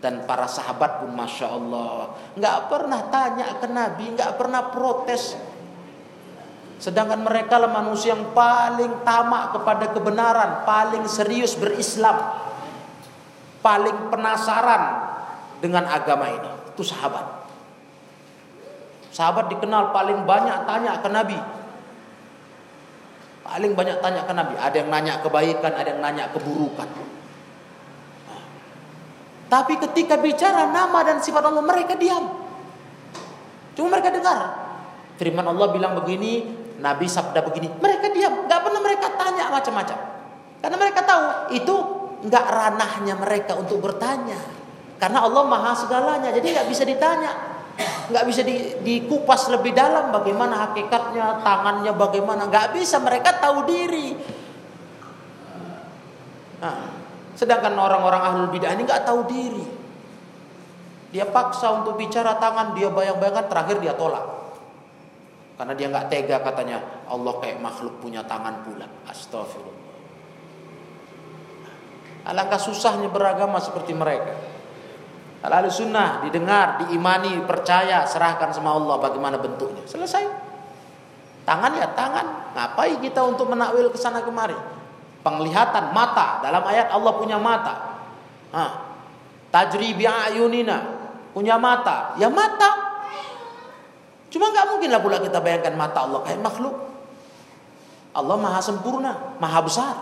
dan 0.01 0.25
para 0.25 0.49
sahabat 0.49 1.05
pun 1.05 1.13
masya 1.13 1.47
Allah 1.47 2.09
nggak 2.33 2.59
pernah 2.73 3.01
tanya 3.13 3.53
ke 3.61 3.69
Nabi 3.69 4.17
nggak 4.17 4.33
pernah 4.33 4.73
protes 4.73 5.37
sedangkan 6.81 7.21
mereka 7.21 7.61
lah 7.61 7.69
manusia 7.69 8.17
yang 8.17 8.33
paling 8.33 9.05
tamak 9.05 9.53
kepada 9.53 9.93
kebenaran 9.93 10.65
paling 10.65 11.05
serius 11.05 11.53
berislam 11.53 12.17
paling 13.61 14.09
penasaran 14.09 15.13
dengan 15.61 15.85
agama 15.87 16.27
ini. 16.27 16.49
Itu 16.73 16.81
sahabat. 16.81 17.45
Sahabat 19.13 19.53
dikenal 19.53 19.93
paling 19.93 20.25
banyak 20.25 20.65
tanya 20.65 20.99
ke 20.99 21.09
Nabi. 21.09 21.39
Paling 23.45 23.71
banyak 23.77 23.97
tanya 24.01 24.21
ke 24.25 24.33
Nabi. 24.33 24.53
Ada 24.57 24.75
yang 24.81 24.89
nanya 24.89 25.13
kebaikan 25.21 25.71
ada 25.77 25.87
yang 25.93 26.01
nanya 26.01 26.25
keburukan. 26.33 26.89
Tapi 29.51 29.73
ketika 29.83 30.15
bicara 30.15 30.71
nama 30.71 31.03
dan 31.03 31.19
sifat 31.19 31.43
Allah 31.43 31.63
mereka 31.63 31.93
diam. 31.99 32.23
Cuma 33.75 33.87
mereka 33.91 34.09
dengar. 34.09 34.39
Firman 35.19 35.43
Allah 35.43 35.67
bilang 35.75 35.93
begini, 35.99 36.47
Nabi 36.81 37.05
sabda 37.05 37.45
begini, 37.45 37.69
mereka 37.77 38.09
diam, 38.09 38.49
nggak 38.49 38.61
pernah 38.65 38.81
mereka 38.81 39.07
tanya 39.15 39.53
macam-macam. 39.53 39.97
Karena 40.61 40.77
mereka 40.77 41.01
tahu 41.05 41.23
itu 41.53 41.75
nggak 42.25 42.45
ranahnya 42.49 43.13
mereka 43.17 43.53
untuk 43.57 43.81
bertanya. 43.81 44.37
Karena 44.97 45.25
Allah 45.25 45.43
maha 45.45 45.73
segalanya, 45.77 46.29
jadi 46.33 46.61
nggak 46.61 46.67
bisa 46.69 46.83
ditanya, 46.85 47.31
nggak 48.09 48.25
bisa 48.25 48.41
di, 48.41 48.81
dikupas 48.81 49.49
lebih 49.53 49.73
dalam 49.73 50.09
bagaimana 50.09 50.69
hakikatnya, 50.69 51.41
tangannya 51.45 51.93
bagaimana, 51.93 52.49
nggak 52.49 52.77
bisa. 52.77 52.97
Mereka 53.01 53.41
tahu 53.41 53.65
diri. 53.65 54.17
Nah, 56.61 57.01
Sedangkan 57.41 57.73
orang-orang 57.73 58.21
ahlul 58.21 58.49
bidah 58.53 58.69
ini 58.77 58.85
nggak 58.85 59.01
tahu 59.01 59.25
diri. 59.25 59.65
Dia 61.09 61.25
paksa 61.25 61.73
untuk 61.73 61.97
bicara 61.97 62.37
tangan, 62.37 62.77
dia 62.77 62.93
bayang-bayangkan 62.93 63.49
terakhir 63.49 63.81
dia 63.81 63.97
tolak. 63.97 64.40
Karena 65.61 65.77
dia 65.77 65.93
nggak 65.93 66.09
tega 66.09 66.41
katanya 66.41 67.05
Allah 67.05 67.37
kayak 67.37 67.61
makhluk 67.61 68.01
punya 68.01 68.25
tangan 68.25 68.65
pula. 68.65 68.89
Astagfirullah. 69.05 69.93
Alangkah 72.25 72.57
susahnya 72.57 73.13
beragama 73.13 73.61
seperti 73.61 73.93
mereka. 73.93 74.33
Lalu 75.45 75.69
sunnah 75.69 76.25
didengar, 76.25 76.81
diimani, 76.81 77.45
percaya, 77.45 78.09
serahkan 78.09 78.49
sama 78.49 78.73
Allah 78.73 78.97
bagaimana 78.97 79.37
bentuknya. 79.37 79.85
Selesai. 79.85 80.25
Tangan 81.45 81.77
ya 81.77 81.93
tangan. 81.93 82.57
Ngapain 82.57 82.97
kita 82.97 83.21
untuk 83.21 83.45
menakwil 83.45 83.93
ke 83.93 83.97
sana 84.01 84.25
kemari? 84.25 84.81
penglihatan 85.21 85.93
mata 85.93 86.41
dalam 86.41 86.65
ayat 86.65 86.89
Allah 86.89 87.13
punya 87.17 87.37
mata 87.37 87.73
ha. 88.53 88.65
tajri 89.53 89.93
ayunina 89.93 90.77
punya 91.31 91.55
mata 91.61 92.17
ya 92.17 92.27
mata 92.27 92.90
cuma 94.31 94.49
nggak 94.49 94.65
mungkin 94.71 94.89
lah 94.89 95.01
pula 95.03 95.19
kita 95.19 95.43
bayangkan 95.43 95.75
mata 95.75 96.07
Allah 96.07 96.23
kayak 96.23 96.39
makhluk 96.39 96.75
Allah 98.15 98.35
maha 98.39 98.59
sempurna 98.63 99.37
maha 99.37 99.59
besar 99.61 99.95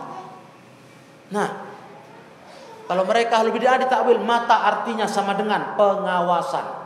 nah 1.34 1.68
kalau 2.90 3.06
mereka 3.06 3.42
lebih 3.46 3.62
dari 3.62 3.86
ditakwil 3.86 4.22
mata 4.22 4.66
artinya 4.66 5.06
sama 5.06 5.34
dengan 5.34 5.74
pengawasan 5.78 6.80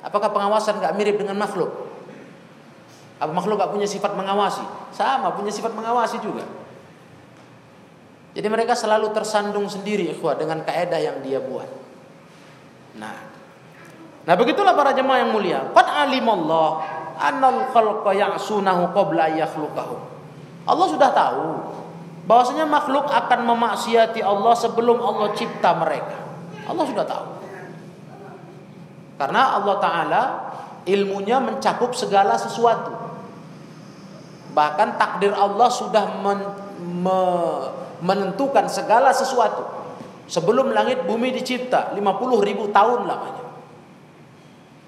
Apakah 0.00 0.32
pengawasan 0.32 0.80
nggak 0.80 0.96
mirip 0.96 1.20
dengan 1.20 1.36
makhluk? 1.36 1.68
Apa 3.20 3.28
makhluk 3.36 3.60
gak 3.60 3.72
punya 3.76 3.84
sifat 3.84 4.16
mengawasi? 4.16 4.64
Sama, 4.96 5.36
punya 5.36 5.52
sifat 5.52 5.76
mengawasi 5.76 6.24
juga. 6.24 6.48
Jadi 8.32 8.48
mereka 8.48 8.72
selalu 8.72 9.12
tersandung 9.12 9.68
sendiri 9.68 10.08
ikhwah 10.16 10.40
dengan 10.40 10.64
kaedah 10.64 10.96
yang 10.96 11.20
dia 11.20 11.36
buat. 11.36 11.68
Nah, 12.96 13.12
nah 14.24 14.34
begitulah 14.36 14.76
para 14.76 14.92
jemaah 14.96 15.24
yang 15.24 15.32
mulia. 15.32 15.60
Qad 15.72 15.86
alimallah 15.86 16.68
annal 17.20 17.68
khalqa 17.70 18.10
ya'sunahu 18.16 18.96
qabla 18.96 19.36
yakhluqahu. 19.36 19.96
Allah 20.64 20.86
sudah 20.88 21.10
tahu 21.12 21.46
bahwasanya 22.24 22.64
makhluk 22.64 23.08
akan 23.10 23.40
memaksiati 23.44 24.24
Allah 24.24 24.54
sebelum 24.56 24.96
Allah 25.00 25.34
cipta 25.36 25.76
mereka. 25.76 26.16
Allah 26.64 26.84
sudah 26.88 27.04
tahu. 27.04 27.26
Karena 29.20 29.60
Allah 29.60 29.76
taala 29.82 30.22
ilmunya 30.88 31.42
mencakup 31.42 31.92
segala 31.92 32.40
sesuatu. 32.40 32.96
Bahkan 34.56 34.96
takdir 34.96 35.30
Allah 35.36 35.68
sudah 35.68 36.04
men, 36.24 36.40
me, 37.04 37.20
menentukan 38.00 38.66
segala 38.66 39.12
sesuatu. 39.12 39.66
Sebelum 40.30 40.70
langit 40.70 41.04
bumi 41.04 41.34
dicipta 41.34 41.92
50 41.92 42.00
ribu 42.46 42.70
tahun 42.70 43.04
lamanya. 43.04 43.49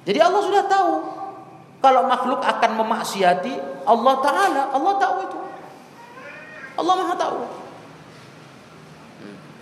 Jadi 0.03 0.19
Allah 0.19 0.43
sudah 0.43 0.65
tahu 0.67 0.93
kalau 1.83 2.07
makhluk 2.07 2.43
akan 2.43 2.71
memaksiati 2.79 3.87
Allah 3.87 4.15
Ta'ala. 4.23 4.63
Allah 4.75 4.95
tahu 4.99 5.17
itu. 5.27 5.39
Allah 6.79 6.95
maha 6.97 7.15
tahu. 7.19 7.41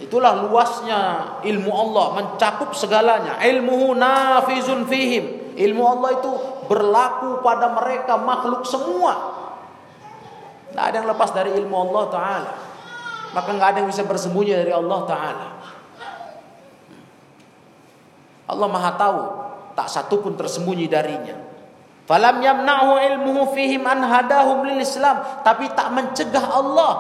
Itulah 0.01 0.49
luasnya 0.49 1.01
ilmu 1.45 1.69
Allah 1.69 2.07
mencakup 2.17 2.73
segalanya. 2.73 3.37
Ilmuhu 3.45 3.93
nafizun 3.97 4.89
fihim. 4.89 5.57
Ilmu 5.61 5.83
Allah 5.85 6.17
itu 6.17 6.31
berlaku 6.69 7.45
pada 7.45 7.69
mereka 7.77 8.17
makhluk 8.17 8.65
semua. 8.65 9.37
Tidak 10.73 10.81
ada 10.81 10.97
yang 11.03 11.09
lepas 11.11 11.35
dari 11.37 11.53
ilmu 11.53 11.77
Allah 11.91 12.05
Ta'ala. 12.09 12.53
Maka 13.37 13.49
nggak 13.53 13.69
ada 13.75 13.79
yang 13.85 13.91
bisa 13.91 14.07
bersembunyi 14.07 14.55
dari 14.57 14.73
Allah 14.73 15.01
Ta'ala. 15.05 15.49
Allah 18.51 18.69
Maha 18.71 18.93
tahu. 18.97 19.40
Tak 19.75 19.89
satu 19.89 20.21
pun 20.21 20.35
tersembunyi 20.37 20.87
darinya. 20.91 21.37
Falam 22.11 22.43
yamna'hu 22.43 22.99
ilmuhu 22.99 23.55
fihim 23.55 23.87
an 23.87 24.03
hadahum 24.03 24.67
lil 24.67 24.83
Islam. 24.83 25.23
Tapi 25.47 25.71
tak 25.79 25.95
mencegah 25.95 26.43
Allah 26.43 26.93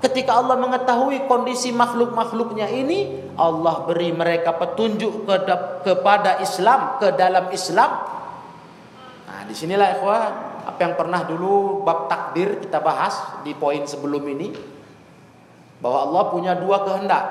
ketika 0.00 0.36
Allah 0.36 0.56
mengetahui 0.56 1.28
kondisi 1.28 1.70
makhluk-makhluknya 1.72 2.68
ini, 2.72 3.32
Allah 3.36 3.84
beri 3.84 4.12
mereka 4.12 4.56
petunjuk 4.56 5.28
kepada 5.84 6.40
Islam, 6.40 7.00
ke 7.00 7.12
dalam 7.14 7.52
Islam. 7.52 7.90
Nah, 9.28 9.40
di 9.46 9.54
sinilah 9.56 10.00
ikhwan 10.00 10.32
apa 10.60 10.78
yang 10.80 10.94
pernah 10.96 11.24
dulu 11.24 11.84
bab 11.84 12.08
takdir 12.08 12.60
kita 12.60 12.80
bahas 12.84 13.40
di 13.44 13.56
poin 13.56 13.84
sebelum 13.84 14.24
ini 14.28 14.52
bahwa 15.80 15.98
Allah 16.04 16.22
punya 16.28 16.52
dua 16.56 16.84
kehendak. 16.84 17.24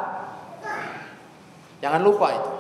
Jangan 1.80 2.02
lupa 2.02 2.28
itu. 2.34 2.59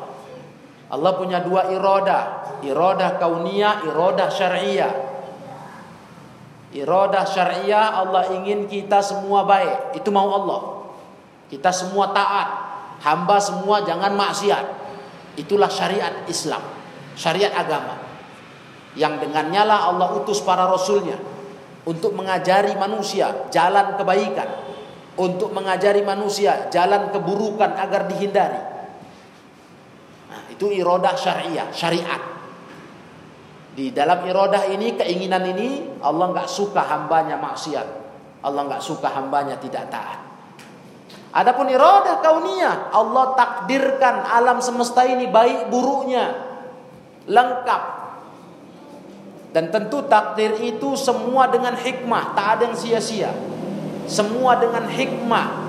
Allah 0.89 1.11
punya 1.17 1.45
dua 1.45 1.69
iroda, 1.69 2.49
iroda 2.65 3.21
kauniyah, 3.21 3.85
iroda 3.85 4.29
syariah. 4.33 4.93
Iroda 6.73 7.25
syariah 7.25 7.97
Allah 7.97 8.33
ingin 8.33 8.65
kita 8.65 9.01
semua 9.01 9.45
baik, 9.45 9.97
itu 9.97 10.09
mau 10.09 10.29
Allah. 10.33 10.61
Kita 11.49 11.69
semua 11.69 12.09
taat, 12.13 12.47
hamba 13.05 13.37
semua 13.41 13.85
jangan 13.85 14.13
maksiat. 14.17 14.65
Itulah 15.37 15.69
syariat 15.69 16.25
Islam, 16.25 16.61
syariat 17.13 17.53
agama 17.53 18.09
yang 18.97 19.21
dengannya 19.21 19.63
lah 19.63 19.93
Allah 19.93 20.17
utus 20.17 20.41
para 20.41 20.65
rasulnya 20.65 21.17
untuk 21.85 22.17
mengajari 22.17 22.73
manusia 22.73 23.49
jalan 23.53 23.93
kebaikan, 23.97 24.49
untuk 25.19 25.53
mengajari 25.53 26.01
manusia 26.01 26.67
jalan 26.73 27.13
keburukan 27.13 27.77
agar 27.77 28.09
dihindari. 28.09 28.78
Itu 30.59 30.67
irodah 30.75 31.15
syariah, 31.15 31.71
syariat. 31.71 32.19
Di 33.71 33.95
dalam 33.95 34.27
irodah 34.27 34.67
ini, 34.67 34.99
keinginan 34.99 35.47
ini, 35.55 36.03
Allah 36.03 36.35
nggak 36.35 36.51
suka 36.51 36.83
hambanya 36.83 37.39
maksiat. 37.39 37.87
Allah 38.43 38.67
nggak 38.67 38.83
suka 38.83 39.07
hambanya 39.07 39.55
tidak 39.55 39.87
taat. 39.87 40.19
Adapun 41.31 41.71
irodah 41.71 42.19
kauniyah, 42.19 42.91
Allah 42.91 43.39
takdirkan 43.39 44.27
alam 44.27 44.59
semesta 44.59 45.07
ini 45.07 45.31
baik 45.31 45.71
buruknya 45.71 46.35
lengkap. 47.29 47.83
Dan 49.55 49.71
tentu 49.71 50.03
takdir 50.11 50.59
itu 50.59 50.99
semua 50.99 51.47
dengan 51.47 51.79
hikmah, 51.79 52.35
tak 52.35 52.59
ada 52.59 52.61
yang 52.67 52.75
sia-sia. 52.75 53.31
Semua 54.11 54.59
dengan 54.59 54.91
hikmah. 54.91 55.68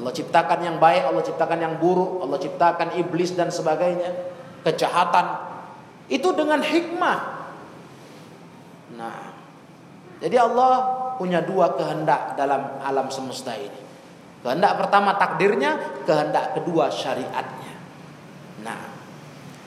Allah 0.00 0.16
ciptakan 0.16 0.58
yang 0.64 0.76
baik, 0.80 1.04
Allah 1.04 1.20
ciptakan 1.20 1.58
yang 1.60 1.74
buruk, 1.76 2.24
Allah 2.24 2.40
ciptakan 2.40 2.96
iblis 2.96 3.36
dan 3.36 3.52
sebagainya, 3.52 4.32
kejahatan. 4.64 5.52
Itu 6.08 6.32
dengan 6.32 6.64
hikmah. 6.64 7.18
Nah, 8.96 9.20
jadi 10.24 10.40
Allah 10.40 10.72
punya 11.20 11.44
dua 11.44 11.76
kehendak 11.76 12.32
dalam 12.40 12.80
alam 12.80 13.12
semesta 13.12 13.52
ini. 13.52 13.80
Kehendak 14.40 14.80
pertama 14.80 15.20
takdirnya, 15.20 16.00
kehendak 16.08 16.56
kedua 16.56 16.88
syariatnya. 16.88 17.76
Nah, 18.64 18.80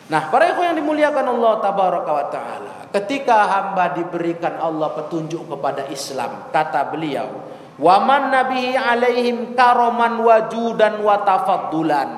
nah 0.10 0.22
para 0.34 0.50
ikhwan 0.50 0.74
yang 0.74 0.82
dimuliakan 0.82 1.30
Allah 1.30 1.54
tabaraka 1.62 2.12
wa 2.12 2.26
taala, 2.34 2.76
ketika 2.90 3.38
hamba 3.54 3.94
diberikan 3.94 4.58
Allah 4.58 4.98
petunjuk 4.98 5.46
kepada 5.46 5.86
Islam, 5.94 6.50
kata 6.50 6.90
beliau, 6.90 7.53
"Waman 7.78 8.30
nabihi 8.30 8.78
alaihim 8.78 9.58
karoman 9.58 10.22
wajudan 10.22 11.02
wa 11.02 11.22
tafaddulan." 11.22 12.10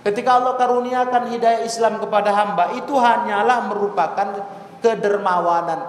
Ketika 0.00 0.40
Allah 0.40 0.56
karuniakan 0.56 1.28
hidayah 1.28 1.60
Islam 1.60 2.00
kepada 2.00 2.32
hamba, 2.32 2.72
itu 2.72 2.96
hanyalah 2.96 3.68
merupakan 3.68 4.28
kedermawanan 4.80 5.80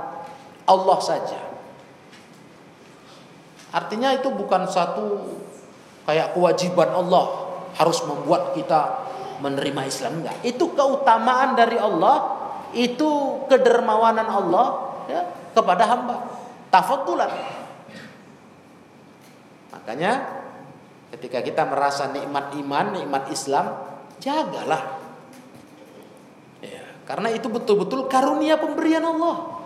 Allah 0.68 1.00
saja. 1.00 1.40
Artinya 3.72 4.12
itu 4.12 4.28
bukan 4.36 4.68
satu 4.68 5.32
kayak 6.04 6.36
kewajiban 6.36 6.92
Allah 6.92 7.56
harus 7.80 8.04
membuat 8.04 8.52
kita 8.52 9.08
menerima 9.40 9.82
Islam 9.88 10.20
enggak. 10.20 10.38
Itu 10.44 10.76
keutamaan 10.76 11.56
dari 11.56 11.80
Allah, 11.80 12.36
itu 12.76 13.42
kedermawanan 13.48 14.28
Allah 14.28 14.68
ya, 15.08 15.22
kepada 15.56 15.88
hamba. 15.88 16.16
Tafaddulan. 16.68 17.32
Makanya 19.82 20.30
ketika 21.10 21.42
kita 21.42 21.66
merasa 21.66 22.08
nikmat 22.14 22.54
iman, 22.54 23.02
nikmat 23.02 23.34
Islam, 23.34 23.82
jagalah. 24.22 25.02
Ya, 26.62 26.86
karena 27.10 27.34
itu 27.34 27.50
betul-betul 27.50 28.06
karunia 28.06 28.62
pemberian 28.62 29.02
Allah 29.02 29.66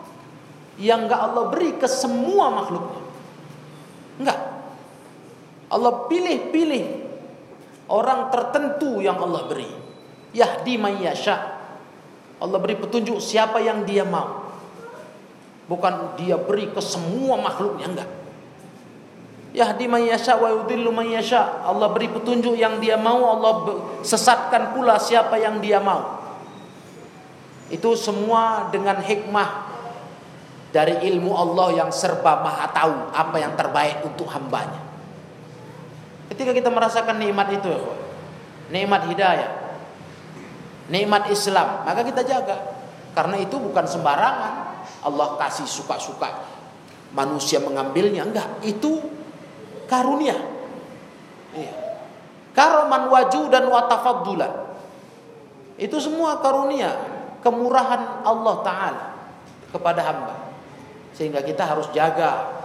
yang 0.79 1.07
enggak 1.07 1.19
Allah 1.19 1.51
beri 1.51 1.75
ke 1.75 1.87
semua 1.87 2.51
makhluknya. 2.51 3.03
Enggak. 4.23 4.39
Allah 5.67 6.07
pilih-pilih 6.07 6.85
orang 7.91 8.31
tertentu 8.31 9.03
yang 9.03 9.19
Allah 9.19 9.51
beri. 9.51 9.67
Yahdi 10.31 10.79
mayyasha. 10.79 11.35
Allah 12.39 12.59
beri 12.59 12.79
petunjuk 12.79 13.19
siapa 13.19 13.59
yang 13.59 13.83
dia 13.83 14.07
mau. 14.07 14.47
Bukan 15.67 16.15
dia 16.19 16.39
beri 16.39 16.71
ke 16.71 16.79
semua 16.79 17.35
makhluknya 17.35 17.87
enggak. 17.91 18.11
Yahdi 19.55 19.87
mayyasha 19.87 20.35
wa 20.35 20.51
yudhillu 20.51 20.91
mayyasha. 20.91 21.63
Allah 21.63 21.87
beri 21.95 22.11
petunjuk 22.11 22.59
yang 22.59 22.83
dia 22.83 22.99
mau, 22.99 23.23
Allah 23.23 23.53
sesatkan 24.03 24.75
pula 24.75 24.99
siapa 24.99 25.39
yang 25.39 25.63
dia 25.63 25.79
mau. 25.79 26.19
Itu 27.71 27.95
semua 27.95 28.67
dengan 28.69 28.99
hikmah 28.99 29.73
dari 30.75 31.07
ilmu 31.07 31.31
Allah 31.31 31.87
yang 31.87 31.89
serba 31.89 32.43
maha 32.43 32.67
tahu 32.75 33.15
apa 33.15 33.35
yang 33.39 33.55
terbaik 33.55 34.03
untuk 34.03 34.27
hambanya. 34.27 34.83
Ketika 36.35 36.51
kita 36.51 36.67
merasakan 36.67 37.15
nikmat 37.15 37.55
itu, 37.55 37.71
ya, 37.71 37.79
nikmat 38.75 39.07
hidayah, 39.07 39.51
nikmat 40.91 41.31
Islam, 41.31 41.87
maka 41.87 42.03
kita 42.03 42.27
jaga. 42.27 42.75
Karena 43.15 43.39
itu 43.39 43.55
bukan 43.55 43.87
sembarangan. 43.87 44.53
Allah 45.05 45.39
kasih 45.39 45.63
suka-suka 45.63 46.43
manusia 47.15 47.63
mengambilnya, 47.63 48.27
enggak. 48.27 48.59
Itu 48.59 48.99
karunia. 49.87 50.37
Iya. 51.55 51.73
Karoman 52.55 53.11
waju 53.11 53.41
dan 53.51 53.67
watafaddulan. 53.67 54.53
Itu 55.75 55.99
semua 55.99 56.39
karunia, 56.39 56.95
kemurahan 57.43 58.23
Allah 58.23 58.55
Ta'ala 58.63 59.03
kepada 59.75 60.01
hamba. 60.07 60.35
Sehingga 61.11 61.43
kita 61.43 61.67
harus 61.67 61.91
jaga 61.91 62.63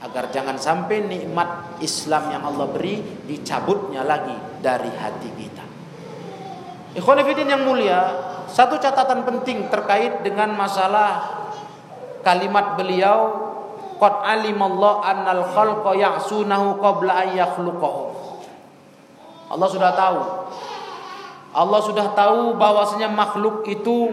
agar 0.00 0.32
jangan 0.32 0.56
sampai 0.56 1.04
nikmat 1.04 1.80
Islam 1.84 2.32
yang 2.32 2.42
Allah 2.48 2.64
beri 2.72 3.04
dicabutnya 3.28 4.00
lagi 4.00 4.32
dari 4.64 4.88
hati 4.88 5.28
kita. 5.36 5.64
Ikhwanifidin 6.96 7.52
yang 7.52 7.62
mulia, 7.68 8.00
satu 8.48 8.80
catatan 8.80 9.22
penting 9.28 9.68
terkait 9.68 10.24
dengan 10.24 10.56
masalah 10.56 11.38
kalimat 12.24 12.80
beliau 12.80 13.49
qad 14.00 14.14
alimallahu 14.24 15.04
annal 15.04 15.44
khalqa 15.52 15.92
ya'sunahu 15.92 16.80
qabla 16.80 17.12
an. 17.20 17.36
Allah 19.50 19.68
sudah 19.68 19.92
tahu. 19.92 20.20
Allah 21.50 21.80
sudah 21.82 22.06
tahu 22.14 22.54
bahwasanya 22.56 23.10
makhluk 23.10 23.66
itu 23.66 24.08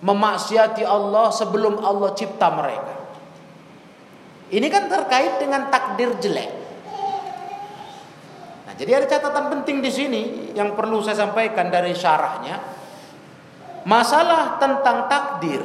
memaksiati 0.00 0.82
Allah 0.82 1.28
sebelum 1.30 1.78
Allah 1.84 2.10
cipta 2.16 2.48
mereka. 2.50 2.94
Ini 4.50 4.66
kan 4.66 4.90
terkait 4.90 5.38
dengan 5.38 5.70
takdir 5.70 6.16
jelek. 6.18 6.50
Nah, 8.66 8.74
jadi 8.74 8.98
ada 8.98 9.06
catatan 9.06 9.46
penting 9.52 9.78
di 9.78 9.92
sini 9.92 10.22
yang 10.56 10.74
perlu 10.74 10.98
saya 11.04 11.22
sampaikan 11.28 11.70
dari 11.70 11.94
syarahnya. 11.94 12.56
Masalah 13.84 14.58
tentang 14.58 15.06
takdir 15.06 15.62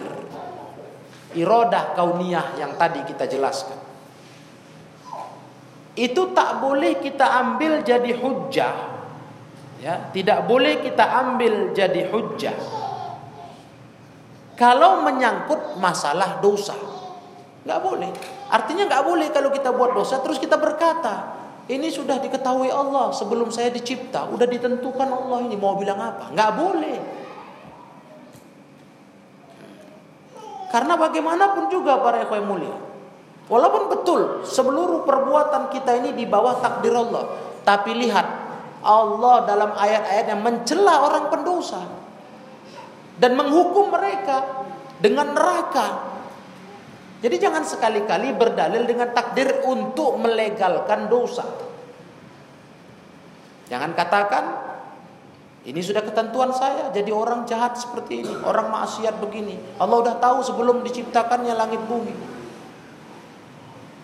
irodah 1.36 1.93
kauniyah 1.93 2.57
yang 2.57 2.79
tadi 2.79 3.03
kita 3.03 3.27
jelaskan. 3.27 3.77
Itu 5.95 6.36
tak 6.36 6.59
boleh 6.59 6.99
kita 6.99 7.23
ambil 7.23 7.79
jadi 7.83 8.11
hujjah. 8.19 8.75
Ya, 9.79 10.11
tidak 10.11 10.47
boleh 10.47 10.83
kita 10.83 11.03
ambil 11.03 11.71
jadi 11.71 12.11
hujjah. 12.11 12.57
Kalau 14.55 15.03
menyangkut 15.03 15.79
masalah 15.79 16.39
dosa. 16.39 16.75
Nggak 17.67 17.79
boleh. 17.83 18.11
Artinya 18.51 18.88
nggak 18.88 19.03
boleh 19.03 19.27
kalau 19.31 19.49
kita 19.51 19.73
buat 19.75 19.91
dosa 19.95 20.21
terus 20.23 20.39
kita 20.39 20.55
berkata, 20.55 21.36
ini 21.65 21.89
sudah 21.89 22.21
diketahui 22.21 22.69
Allah 22.69 23.09
sebelum 23.09 23.49
saya 23.49 23.73
dicipta, 23.73 24.29
udah 24.29 24.45
ditentukan 24.45 25.09
Allah 25.09 25.49
ini 25.49 25.57
mau 25.57 25.73
bilang 25.73 25.97
apa? 25.97 26.29
Nggak 26.29 26.51
boleh. 26.55 26.97
Karena 30.76 30.99
bagaimanapun 30.99 31.71
juga 31.71 32.03
para 32.03 32.28
ikhwan 32.28 32.43
mulia, 32.43 32.76
walaupun 33.47 33.88
betul 33.95 34.43
seluruh 34.43 35.07
perbuatan 35.07 35.71
kita 35.71 36.03
ini 36.03 36.11
di 36.11 36.28
bawah 36.28 36.59
takdir 36.59 36.91
Allah, 36.91 37.32
tapi 37.63 37.95
lihat 37.95 38.28
Allah 38.84 39.47
dalam 39.47 39.71
ayat-ayat 39.71 40.36
yang 40.36 40.43
mencela 40.43 41.07
orang 41.07 41.32
pendosa 41.32 41.80
dan 43.15 43.39
menghukum 43.39 43.88
mereka 43.88 44.67
dengan 44.99 45.32
neraka 45.32 46.15
jadi 47.26 47.41
jangan 47.41 47.65
sekali-kali 47.65 48.38
berdalil 48.38 48.86
dengan 48.86 49.09
takdir 49.09 49.65
untuk 49.65 50.19
melegalkan 50.21 51.09
dosa. 51.09 51.41
Jangan 53.65 53.97
katakan 53.97 54.43
ini 55.66 55.82
sudah 55.82 56.05
ketentuan 56.05 56.53
saya 56.53 56.93
jadi 56.93 57.09
orang 57.09 57.49
jahat 57.49 57.74
seperti 57.74 58.22
ini, 58.22 58.34
orang 58.45 58.70
maksiat 58.70 59.18
begini. 59.18 59.57
Allah 59.82 59.97
udah 59.97 60.16
tahu 60.22 60.45
sebelum 60.45 60.86
diciptakannya 60.86 61.57
langit 61.57 61.82
bumi. 61.89 62.13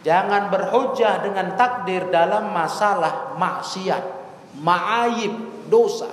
Jangan 0.01 0.49
berhujah 0.49 1.21
dengan 1.21 1.53
takdir 1.53 2.09
dalam 2.09 2.49
masalah 2.49 3.37
maksiat, 3.37 4.03
ma'ayib, 4.57 5.37
dosa. 5.69 6.09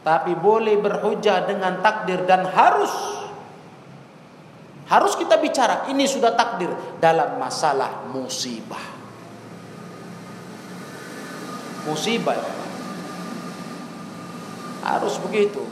Tapi 0.00 0.32
boleh 0.40 0.80
berhujah 0.80 1.44
dengan 1.44 1.84
takdir 1.84 2.24
dan 2.24 2.48
harus 2.48 3.20
harus 4.88 5.12
kita 5.20 5.36
bicara, 5.36 5.84
ini 5.92 6.08
sudah 6.08 6.32
takdir 6.32 6.72
dalam 6.96 7.36
masalah 7.36 8.08
musibah. 8.08 8.88
Musibah. 11.84 12.61
Harus 14.82 15.16
begitu. 15.22 15.62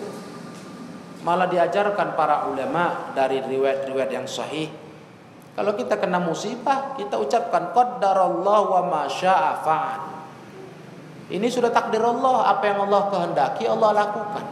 Malah 1.20 1.50
diajarkan 1.50 2.16
para 2.16 2.48
ulama 2.48 3.12
dari 3.12 3.42
riwayat-riwayat 3.44 4.10
yang 4.14 4.24
sahih. 4.24 4.72
Kalau 5.52 5.76
kita 5.76 6.00
kena 6.00 6.16
musibah, 6.22 6.96
kita 6.96 7.20
ucapkan 7.20 7.74
qaddarallahu 7.76 8.66
wa 8.70 8.82
ma 8.88 9.02
syaa 9.10 9.60
Ini 11.28 11.46
sudah 11.50 11.68
takdir 11.68 12.00
Allah, 12.00 12.54
apa 12.54 12.64
yang 12.64 12.88
Allah 12.88 13.02
kehendaki 13.12 13.68
Allah 13.68 13.90
lakukan. 13.92 14.46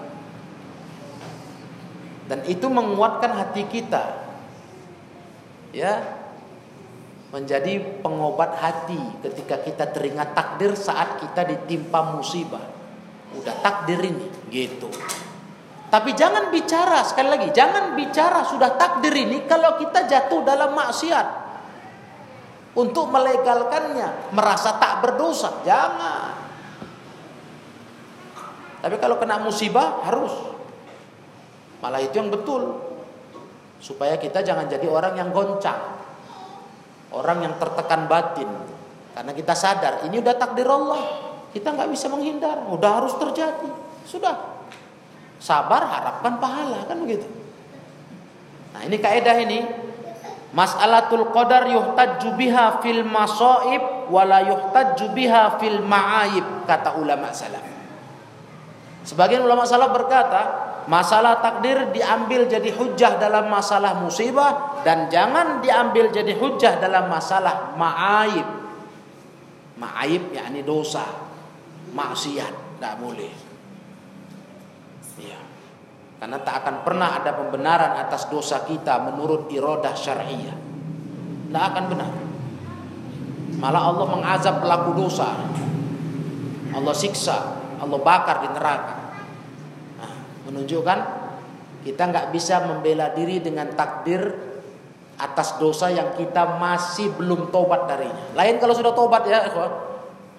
Dan 2.29 2.45
itu 2.45 2.69
menguatkan 2.69 3.33
hati 3.33 3.65
kita. 3.65 4.05
Ya. 5.73 6.21
Menjadi 7.33 7.81
pengobat 8.01 8.57
hati 8.57 9.01
ketika 9.25 9.61
kita 9.61 9.85
teringat 9.93 10.33
takdir 10.37 10.73
saat 10.77 11.21
kita 11.25 11.45
ditimpa 11.45 12.13
musibah. 12.13 12.78
Udah 13.37 13.55
takdir 13.61 14.01
ini, 14.01 14.25
gitu. 14.49 14.89
Tapi 15.89 16.13
jangan 16.13 16.53
bicara 16.53 17.01
sekali 17.01 17.33
lagi, 17.33 17.49
jangan 17.49 17.97
bicara 17.97 18.45
sudah 18.45 18.77
takdir 18.77 19.13
ini 19.13 19.49
kalau 19.49 19.81
kita 19.81 20.05
jatuh 20.05 20.45
dalam 20.45 20.77
maksiat. 20.77 21.49
Untuk 22.77 23.09
melegalkannya, 23.11 24.37
merasa 24.37 24.77
tak 24.77 25.01
berdosa, 25.01 25.65
jangan. 25.65 26.37
Tapi 28.79 28.97
kalau 29.03 29.19
kena 29.19 29.43
musibah 29.43 30.05
harus. 30.07 30.31
Malah 31.83 32.05
itu 32.05 32.15
yang 32.21 32.31
betul. 32.31 32.79
Supaya 33.83 34.19
kita 34.19 34.43
jangan 34.47 34.71
jadi 34.71 34.87
orang 34.87 35.19
yang 35.19 35.31
goncang. 35.35 35.99
Orang 37.11 37.43
yang 37.43 37.59
tertekan 37.59 38.07
batin. 38.07 38.51
Karena 39.17 39.33
kita 39.35 39.55
sadar 39.59 40.07
ini 40.07 40.23
udah 40.23 40.35
takdir 40.39 40.69
Allah. 40.71 41.28
Kita 41.59 41.75
nggak 41.75 41.91
bisa 41.91 42.07
menghindar. 42.07 42.71
Udah 42.71 43.03
harus 43.03 43.19
terjadi. 43.19 43.67
Sudah. 44.07 44.63
Sabar 45.43 45.83
harapkan 45.83 46.39
pahala 46.39 46.87
kan 46.87 47.03
begitu. 47.03 47.27
Nah 48.79 48.87
ini 48.87 48.95
kaidah 49.03 49.37
ini. 49.43 49.67
Mas'alatul 50.55 51.35
qadar 51.35 51.67
yuhtajju 51.67 52.39
biha 52.39 52.79
fil 52.81 53.03
masaib 53.03 54.09
wala 54.09 54.41
yuhtajju 54.47 55.13
biha 55.13 55.61
fil 55.61 55.83
ma'aib 55.83 56.65
kata 56.65 56.97
ulama 56.97 57.35
salaf. 57.35 57.67
Sebagian 59.05 59.45
ulama 59.45 59.69
salaf 59.69 59.93
berkata, 59.93 60.43
masalah 60.89 61.45
takdir 61.45 61.93
diambil 61.93 62.49
jadi 62.49 62.71
hujah 62.73 63.21
dalam 63.21 63.53
masalah 63.53 64.01
musibah 64.01 64.81
dan 64.85 65.13
jangan 65.13 65.61
diambil 65.61 66.09
jadi 66.09 66.33
hujah 66.33 66.81
dalam 66.81 67.13
masalah 67.13 67.77
ma'aib. 67.77 68.49
Ma'aib 69.77 70.33
yakni 70.33 70.65
dosa, 70.65 71.28
maksiat, 71.93 72.53
tidak 72.79 72.95
boleh. 73.01 73.33
Ya. 75.19 75.41
Karena 76.19 76.39
tak 76.43 76.67
akan 76.67 76.77
pernah 76.83 77.23
ada 77.23 77.35
pembenaran 77.35 77.99
atas 77.99 78.27
dosa 78.27 78.63
kita 78.67 79.03
menurut 79.07 79.51
irodah 79.51 79.95
syariah. 79.95 80.57
Tidak 81.49 81.65
akan 81.65 81.85
benar. 81.91 82.13
Malah 83.59 83.83
Allah 83.91 84.07
mengazab 84.07 84.63
pelaku 84.63 84.91
dosa. 84.95 85.35
Allah 86.75 86.95
siksa, 86.95 87.39
Allah 87.81 87.99
bakar 87.99 88.45
di 88.45 88.49
neraka 88.55 88.99
menunjukkan 90.49 90.99
kita 91.85 92.03
nggak 92.09 92.27
bisa 92.33 92.65
membela 92.65 93.13
diri 93.13 93.39
dengan 93.45 93.69
takdir 93.77 94.49
atas 95.21 95.61
dosa 95.61 95.93
yang 95.93 96.17
kita 96.17 96.59
masih 96.59 97.13
belum 97.15 97.53
tobat 97.53 97.87
darinya. 97.87 98.33
Lain 98.35 98.57
kalau 98.57 98.75
sudah 98.75 98.97
tobat 98.97 99.29
ya, 99.29 99.47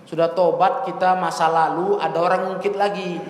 sudah 0.10 0.34
tobat 0.34 0.90
kita 0.90 1.14
masa 1.22 1.46
lalu 1.46 2.02
ada 2.02 2.18
orang 2.18 2.50
ngungkit 2.50 2.74
lagi. 2.74 3.22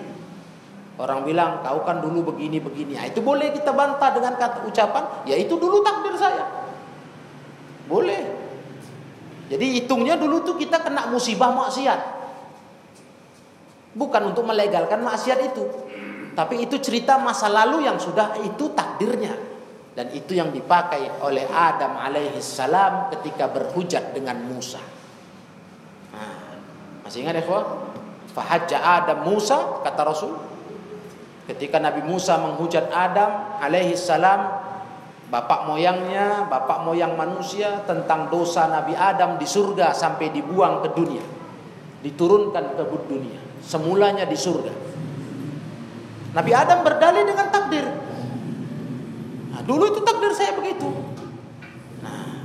Orang 0.96 1.28
bilang 1.28 1.60
kau 1.60 1.84
kan 1.84 2.00
dulu 2.00 2.32
begini 2.32 2.56
begini. 2.56 2.96
Nah, 2.96 3.04
itu 3.04 3.20
boleh 3.20 3.52
kita 3.52 3.72
bantah 3.72 4.08
dengan 4.16 4.36
kata 4.40 4.64
ucapan, 4.64 5.28
ya 5.28 5.36
itu 5.36 5.60
dulu 5.60 5.84
takdir 5.84 6.16
saya. 6.16 6.44
Boleh. 7.84 8.20
Jadi 9.52 9.66
hitungnya 9.76 10.16
dulu 10.16 10.40
tuh 10.40 10.56
kita 10.56 10.80
kena 10.80 11.12
musibah 11.12 11.52
maksiat. 11.52 12.00
Bukan 13.92 14.32
untuk 14.32 14.48
melegalkan 14.48 15.04
maksiat 15.04 15.52
itu. 15.52 15.64
Tapi 16.32 16.64
itu 16.64 16.80
cerita 16.80 17.20
masa 17.20 17.52
lalu 17.52 17.84
yang 17.84 18.00
sudah 18.00 18.40
itu 18.40 18.72
takdirnya. 18.72 19.36
Dan 19.92 20.16
itu 20.16 20.32
yang 20.32 20.48
dipakai 20.48 21.20
oleh 21.20 21.44
Adam 21.50 21.98
alaihi 22.00 22.40
salam 22.40 23.12
ketika 23.12 23.52
berhujat 23.52 24.16
dengan 24.16 24.38
Musa. 24.48 24.99
Masih 27.10 27.26
ingat 27.26 27.42
ya, 27.42 27.58
Fahajja 28.30 28.78
Adam 28.78 29.26
Musa 29.26 29.82
kata 29.82 30.06
Rasul. 30.06 30.38
Ketika 31.50 31.82
Nabi 31.82 32.06
Musa 32.06 32.38
menghujat 32.38 32.86
Adam 32.94 33.58
alaihi 33.58 33.98
salam 33.98 34.46
bapak 35.26 35.66
moyangnya, 35.66 36.46
bapak 36.46 36.86
moyang 36.86 37.18
manusia 37.18 37.82
tentang 37.82 38.30
dosa 38.30 38.70
Nabi 38.70 38.94
Adam 38.94 39.42
di 39.42 39.46
surga 39.50 39.90
sampai 39.90 40.30
dibuang 40.30 40.86
ke 40.86 40.94
dunia. 40.94 41.26
Diturunkan 42.06 42.78
ke 42.78 42.84
dunia. 42.86 43.42
Semulanya 43.58 44.22
di 44.22 44.38
surga. 44.38 44.70
Nabi 46.30 46.52
Adam 46.54 46.86
berdalih 46.86 47.26
dengan 47.26 47.50
takdir. 47.50 47.90
Nah, 49.50 49.66
dulu 49.66 49.90
itu 49.90 49.98
takdir 50.06 50.30
saya 50.30 50.54
begitu. 50.54 50.86
Nah, 52.06 52.38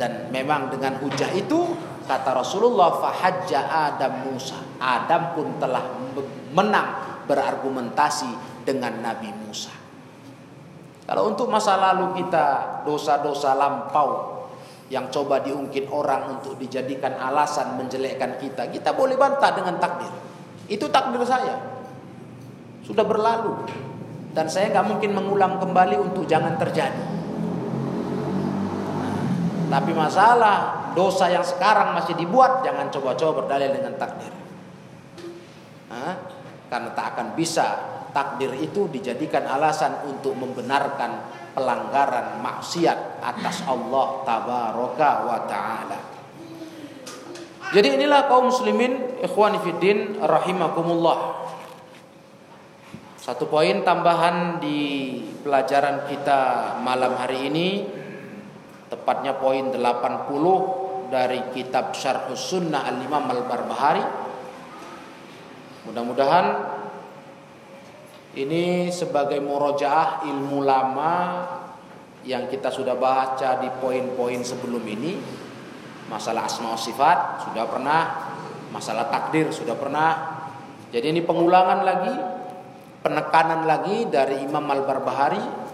dan 0.00 0.32
memang 0.32 0.72
dengan 0.72 0.96
hujah 1.04 1.28
itu 1.36 1.76
kata 2.06 2.30
Rasulullah 2.32 3.02
fahajja 3.02 3.66
Adam 3.66 4.30
Musa. 4.30 4.56
Adam 4.78 5.34
pun 5.34 5.58
telah 5.58 5.82
menang 6.54 7.22
berargumentasi 7.26 8.62
dengan 8.62 9.02
Nabi 9.02 9.30
Musa. 9.34 9.74
Kalau 11.06 11.30
untuk 11.30 11.46
masa 11.46 11.78
lalu 11.78 12.22
kita 12.22 12.82
dosa-dosa 12.82 13.54
lampau 13.54 14.42
yang 14.90 15.10
coba 15.10 15.42
diungkit 15.42 15.90
orang 15.90 16.38
untuk 16.38 16.58
dijadikan 16.58 17.18
alasan 17.18 17.78
menjelekkan 17.78 18.38
kita, 18.38 18.70
kita 18.70 18.94
boleh 18.94 19.18
bantah 19.18 19.54
dengan 19.54 19.78
takdir. 19.78 20.10
Itu 20.66 20.90
takdir 20.90 21.22
saya 21.22 21.58
sudah 22.86 23.02
berlalu 23.02 23.66
dan 24.30 24.46
saya 24.46 24.70
nggak 24.70 24.86
mungkin 24.86 25.10
mengulang 25.14 25.58
kembali 25.58 25.98
untuk 25.98 26.26
jangan 26.26 26.54
terjadi. 26.58 27.15
Tapi 29.76 29.92
masalah 29.92 30.88
dosa 30.96 31.28
yang 31.28 31.44
sekarang 31.44 31.92
masih 31.92 32.16
dibuat 32.16 32.64
jangan 32.64 32.88
coba-coba 32.88 33.44
berdalil 33.44 33.76
dengan 33.76 33.92
takdir. 34.00 34.32
Nah, 35.92 36.16
karena 36.72 36.96
tak 36.96 37.06
akan 37.12 37.36
bisa 37.36 37.76
takdir 38.16 38.56
itu 38.56 38.88
dijadikan 38.88 39.44
alasan 39.44 40.00
untuk 40.08 40.32
membenarkan 40.32 41.28
pelanggaran 41.52 42.40
maksiat 42.40 43.20
atas 43.20 43.68
Allah 43.68 44.24
tabaraka 44.24 45.10
wa 45.28 45.38
taala. 45.44 46.00
Jadi 47.76 48.00
inilah 48.00 48.32
kaum 48.32 48.48
muslimin 48.48 49.20
ikhwani 49.20 49.60
fiddin 49.60 50.24
rahimakumullah. 50.24 51.52
Satu 53.20 53.44
poin 53.44 53.84
tambahan 53.84 54.56
di 54.56 55.20
pelajaran 55.44 56.08
kita 56.08 56.40
malam 56.80 57.12
hari 57.20 57.52
ini 57.52 57.68
tepatnya 58.86 59.34
poin 59.38 59.70
80 59.70 61.10
dari 61.10 61.40
kitab 61.54 61.94
Syarh 61.94 62.30
Sunnah 62.34 62.86
Al-Imam 62.86 63.26
Al-Barbahari. 63.26 64.04
Mudah-mudahan 65.86 66.46
ini 68.36 68.90
sebagai 68.90 69.38
murojaah 69.38 70.26
ilmu 70.26 70.66
lama 70.66 71.14
yang 72.26 72.50
kita 72.50 72.74
sudah 72.74 72.98
baca 72.98 73.62
di 73.62 73.70
poin-poin 73.78 74.42
sebelum 74.42 74.82
ini. 74.82 75.14
Masalah 76.06 76.46
asma 76.46 76.78
sifat 76.78 77.48
sudah 77.50 77.64
pernah, 77.66 78.02
masalah 78.70 79.10
takdir 79.10 79.50
sudah 79.50 79.74
pernah. 79.74 80.10
Jadi 80.90 81.06
ini 81.10 81.22
pengulangan 81.22 81.82
lagi 81.82 82.14
penekanan 83.06 83.70
lagi 83.70 84.10
dari 84.10 84.42
Imam 84.42 84.66
Al-Barbahari 84.66 85.65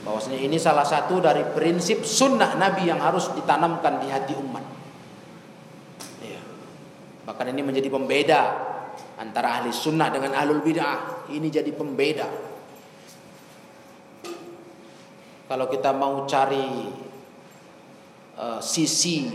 bahwasanya 0.00 0.40
ini 0.40 0.56
salah 0.56 0.84
satu 0.84 1.20
dari 1.20 1.44
prinsip 1.52 2.08
sunnah 2.08 2.56
Nabi 2.56 2.88
yang 2.88 3.00
harus 3.00 3.28
ditanamkan 3.36 4.00
di 4.00 4.08
hati 4.08 4.32
umat. 4.32 4.64
Ya. 6.24 6.40
Bahkan 7.28 7.46
ini 7.52 7.60
menjadi 7.60 7.88
pembeda 7.92 8.40
antara 9.20 9.60
ahli 9.60 9.68
sunnah 9.68 10.08
dengan 10.08 10.32
ahlul 10.32 10.64
bid'ah. 10.64 11.28
Ini 11.28 11.48
jadi 11.52 11.70
pembeda. 11.76 12.28
Kalau 15.50 15.66
kita 15.66 15.90
mau 15.92 16.24
cari 16.24 16.86
uh, 18.38 18.60
sisi 18.62 19.28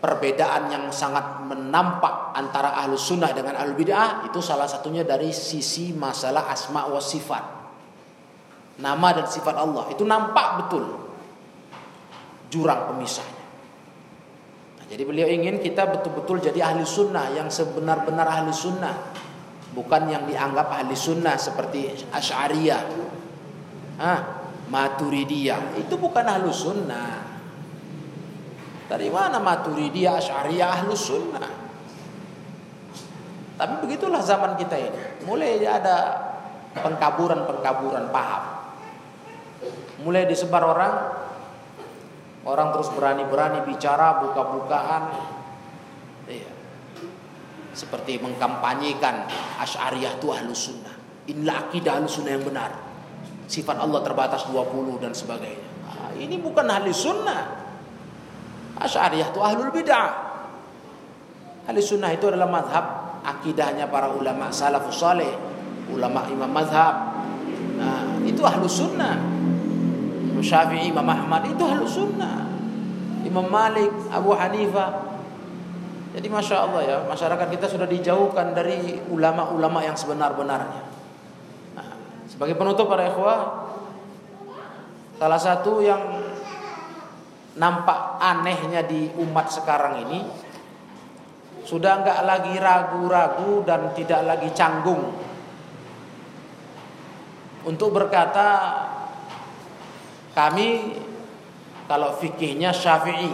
perbedaan 0.00 0.72
yang 0.72 0.84
sangat 0.90 1.44
menampak 1.44 2.32
antara 2.32 2.72
ahlu 2.76 2.96
sunnah 2.96 3.30
dengan 3.32 3.56
ahlu 3.56 3.76
bid'ah 3.76 4.28
itu 4.28 4.40
salah 4.40 4.68
satunya 4.68 5.04
dari 5.04 5.30
sisi 5.30 5.92
masalah 5.92 6.50
asma 6.50 6.88
wa 6.88 6.98
sifat 6.98 7.59
nama 8.78 9.08
dan 9.16 9.26
sifat 9.26 9.56
Allah. 9.58 9.90
Itu 9.90 10.06
nampak 10.06 10.66
betul. 10.66 10.84
Jurang 12.52 12.94
pemisahnya. 12.94 13.44
Nah, 14.78 14.84
jadi 14.86 15.02
beliau 15.02 15.26
ingin 15.26 15.58
kita 15.58 15.86
betul-betul 15.90 16.38
jadi 16.38 16.70
ahli 16.70 16.86
sunnah 16.86 17.34
yang 17.34 17.50
sebenar-benar 17.50 18.26
ahli 18.26 18.54
sunnah. 18.54 19.16
Bukan 19.70 20.10
yang 20.10 20.26
dianggap 20.26 20.70
ahli 20.70 20.94
sunnah 20.94 21.38
seperti 21.38 22.10
asyariyah. 22.10 22.82
Ah, 23.98 24.20
maturidiyah. 24.70 25.78
Itu 25.78 25.98
bukan 25.98 26.26
ahli 26.26 26.50
sunnah. 26.50 27.30
Dari 28.90 29.06
mana 29.06 29.38
Maturidiyah, 29.38 30.18
Asy'ariyah, 30.18 30.82
Ahlus 30.82 31.06
Sunnah? 31.06 31.46
Tapi 33.54 33.86
begitulah 33.86 34.18
zaman 34.18 34.58
kita 34.58 34.74
ini. 34.74 34.98
Mulai 35.30 35.62
ada 35.62 36.18
pengkaburan-pengkaburan 36.74 38.10
paham. 38.10 38.59
Mulai 40.00 40.24
disebar 40.24 40.64
orang 40.64 40.94
orang 42.48 42.72
terus 42.72 42.88
berani-berani 42.96 43.64
bicara 43.68 44.24
buka-bukaan. 44.24 45.02
Iya. 46.24 46.50
Seperti 47.76 48.18
mengkampanyekan 48.18 49.28
Asy'ariyah 49.60 50.18
itu 50.18 50.26
ahlus 50.32 50.72
sunnah. 50.72 50.94
Inilah 51.28 51.68
akidah 51.68 52.00
ahlus 52.00 52.18
sunnah 52.18 52.32
yang 52.32 52.44
benar. 52.44 52.70
Sifat 53.50 53.76
Allah 53.76 54.00
terbatas 54.00 54.48
20 54.48 55.02
dan 55.02 55.12
sebagainya. 55.12 55.68
Nah, 55.90 56.10
ini 56.16 56.38
bukan 56.40 56.64
ahli 56.64 56.90
sunnah. 56.94 57.42
Asy'ariyah 58.80 59.28
itu 59.30 59.40
ahlul 59.42 59.70
bid'ah. 59.74 60.10
Ahli 61.68 61.80
sunnah 61.84 62.10
itu 62.14 62.30
adalah 62.30 62.48
madhab 62.48 62.84
akidahnya 63.24 63.88
para 63.92 64.08
ulama 64.10 64.48
salafus 64.48 65.00
saleh, 65.00 65.30
ulama 65.92 66.24
imam 66.28 66.48
mazhab. 66.48 67.20
Nah, 67.76 68.20
itu 68.24 68.40
ahlu 68.44 68.66
sunnah. 68.68 69.29
Imam 70.40 70.48
Syafi'i, 70.48 70.88
Imam 70.88 71.04
Ahmad 71.04 71.52
itu 71.52 71.60
ahlu 71.60 71.84
sunnah. 71.84 72.48
Imam 73.28 73.44
Malik, 73.44 73.92
Abu 74.08 74.32
Hanifah. 74.32 75.12
Jadi 76.16 76.26
masya 76.32 76.64
Allah 76.64 76.80
ya 76.80 76.96
masyarakat 77.04 77.46
kita 77.52 77.68
sudah 77.68 77.84
dijauhkan 77.84 78.56
dari 78.56 78.96
ulama-ulama 79.12 79.84
yang 79.84 79.92
sebenar-benarnya. 79.92 80.82
Nah, 81.76 81.88
sebagai 82.24 82.56
penutup 82.56 82.88
para 82.88 83.12
ikhwah, 83.12 83.68
salah 85.20 85.36
satu 85.36 85.84
yang 85.84 86.00
nampak 87.60 88.16
anehnya 88.24 88.80
di 88.88 89.12
umat 89.20 89.52
sekarang 89.52 90.08
ini 90.08 90.24
sudah 91.68 92.00
enggak 92.00 92.24
lagi 92.24 92.56
ragu-ragu 92.56 93.60
dan 93.68 93.92
tidak 93.92 94.24
lagi 94.24 94.48
canggung 94.56 95.04
untuk 97.68 97.92
berkata 97.92 98.48
kami 100.40 100.96
kalau 101.84 102.16
fikihnya 102.16 102.72
syafi'i 102.72 103.28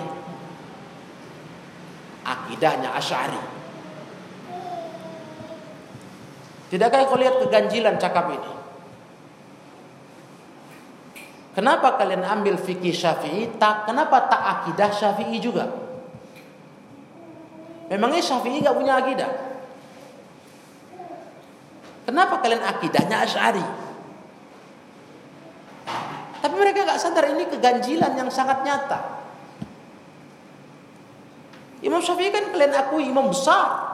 akidahnya 2.26 2.90
asyari 2.98 3.38
tidakkah 6.74 7.07
kau 7.07 7.14
lihat 7.14 7.38
keganjilan 7.46 7.94
cakap 8.02 8.26
ini 8.34 8.52
kenapa 11.54 11.94
kalian 11.94 12.26
ambil 12.26 12.59
fikih 12.59 12.90
syafi'i 12.90 13.54
tak 13.54 13.86
kenapa 13.86 14.26
tak 14.26 14.42
akidah 14.42 14.90
syafi'i 14.90 15.38
juga 15.38 15.86
Memangnya 17.86 18.18
Syafi'i 18.22 18.59
gak 18.62 18.74
punya 18.74 18.98
akidah? 18.98 19.30
Kenapa 22.07 22.38
kalian 22.42 22.62
akidahnya 22.62 23.22
Asy'ari? 23.22 23.86
Tapi 26.97 27.05
mereka 27.05 27.12
gak 27.12 27.12
sadar 27.12 27.26
ini 27.28 27.44
keganjilan 27.53 28.12
yang 28.16 28.30
sangat 28.32 28.64
nyata. 28.64 29.01
Imam 31.84 32.01
Syafi'i 32.01 32.32
kan 32.32 32.49
kalian 32.49 32.72
akui 32.72 33.05
imam 33.05 33.28
besar. 33.28 33.84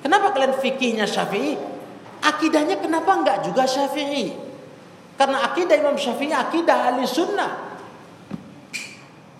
Kenapa 0.00 0.32
kalian 0.32 0.56
fikihnya 0.56 1.04
Syafi'i? 1.04 1.60
Akidahnya 2.24 2.80
kenapa 2.80 3.12
enggak 3.20 3.44
juga 3.44 3.68
Syafi'i? 3.68 4.32
Karena 5.20 5.44
akidah 5.44 5.76
Imam 5.76 6.00
Syafi'i 6.00 6.32
akidah 6.32 6.88
ahli 6.88 7.04
sunnah. 7.04 7.76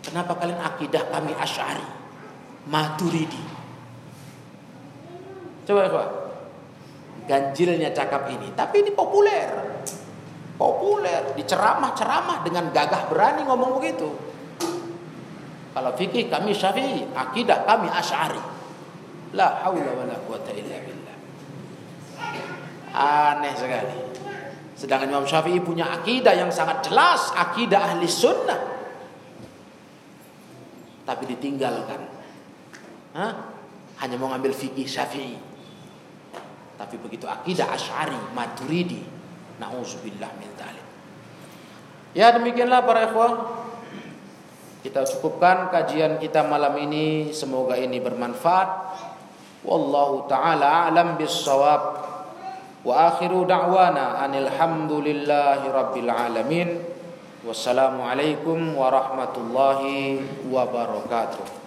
Kenapa 0.05 0.37
kalian 0.37 0.61
akidah 0.61 1.09
kami 1.09 1.33
Asy'ari? 1.41 1.89
Maturidi. 2.69 3.45
Coba 5.65 5.89
coba. 5.89 6.07
Ganjilnya 7.25 7.97
cakap 7.97 8.29
ini, 8.29 8.53
tapi 8.53 8.85
ini 8.85 8.93
populer. 8.93 9.49
Populer, 10.55 11.35
diceramah-ceramah 11.35 12.47
dengan 12.47 12.71
gagah 12.71 13.11
berani 13.11 13.43
ngomong 13.43 13.83
begitu. 13.83 14.07
Kalau 15.75 15.91
fikih 15.99 16.31
kami 16.31 16.55
Syafi'i, 16.55 17.11
akidah 17.11 17.67
kami 17.67 17.91
Asy'ari. 17.91 18.39
La 19.35 19.67
haula 19.67 19.91
wala 19.99 20.15
quwata 20.23 20.55
illa 20.55 20.79
billah. 20.79 21.19
Aneh 22.95 23.55
sekali. 23.59 23.99
Sedangkan 24.79 25.11
Imam 25.11 25.27
Syafi'i 25.27 25.59
punya 25.59 25.91
akidah 25.91 26.39
yang 26.39 26.55
sangat 26.55 26.87
jelas, 26.87 27.35
akidah 27.35 27.91
ahli 27.91 28.07
sunnah. 28.07 28.61
Tapi 31.05 31.23
ditinggalkan 31.29 32.15
Hah? 33.15 33.33
Hanya 34.03 34.19
mau 34.19 34.27
ngambil 34.35 34.51
fikih 34.51 34.91
syafi'i. 34.91 35.39
Tapi 36.75 36.99
begitu 36.99 37.31
akidah 37.31 37.71
asyari, 37.71 38.19
maturidi. 38.35 39.14
Na'udzubillah 39.63 40.31
min 40.39 40.51
talim. 40.59 40.87
Ya 42.15 42.31
demikianlah 42.31 42.87
para 42.87 43.11
ikhwah. 43.11 43.33
Kita 44.85 45.03
cukupkan 45.09 45.73
kajian 45.73 46.21
kita 46.21 46.45
malam 46.47 46.77
ini. 46.79 47.33
Semoga 47.35 47.75
ini 47.75 47.99
bermanfaat. 47.99 48.69
Wallahu 49.65 50.29
ta'ala 50.29 50.93
alam 50.93 51.17
bisawab. 51.17 51.83
Wa 52.85 53.17
akhiru 53.17 53.49
da'wana 53.49 54.21
anil 54.21 54.47
hamdulillahi 54.53 55.73
rabbil 55.73 56.11
alamin. 56.13 56.69
Wassalamualaikum 57.45 58.77
warahmatullahi 58.77 60.21
wabarakatuh. 60.53 61.64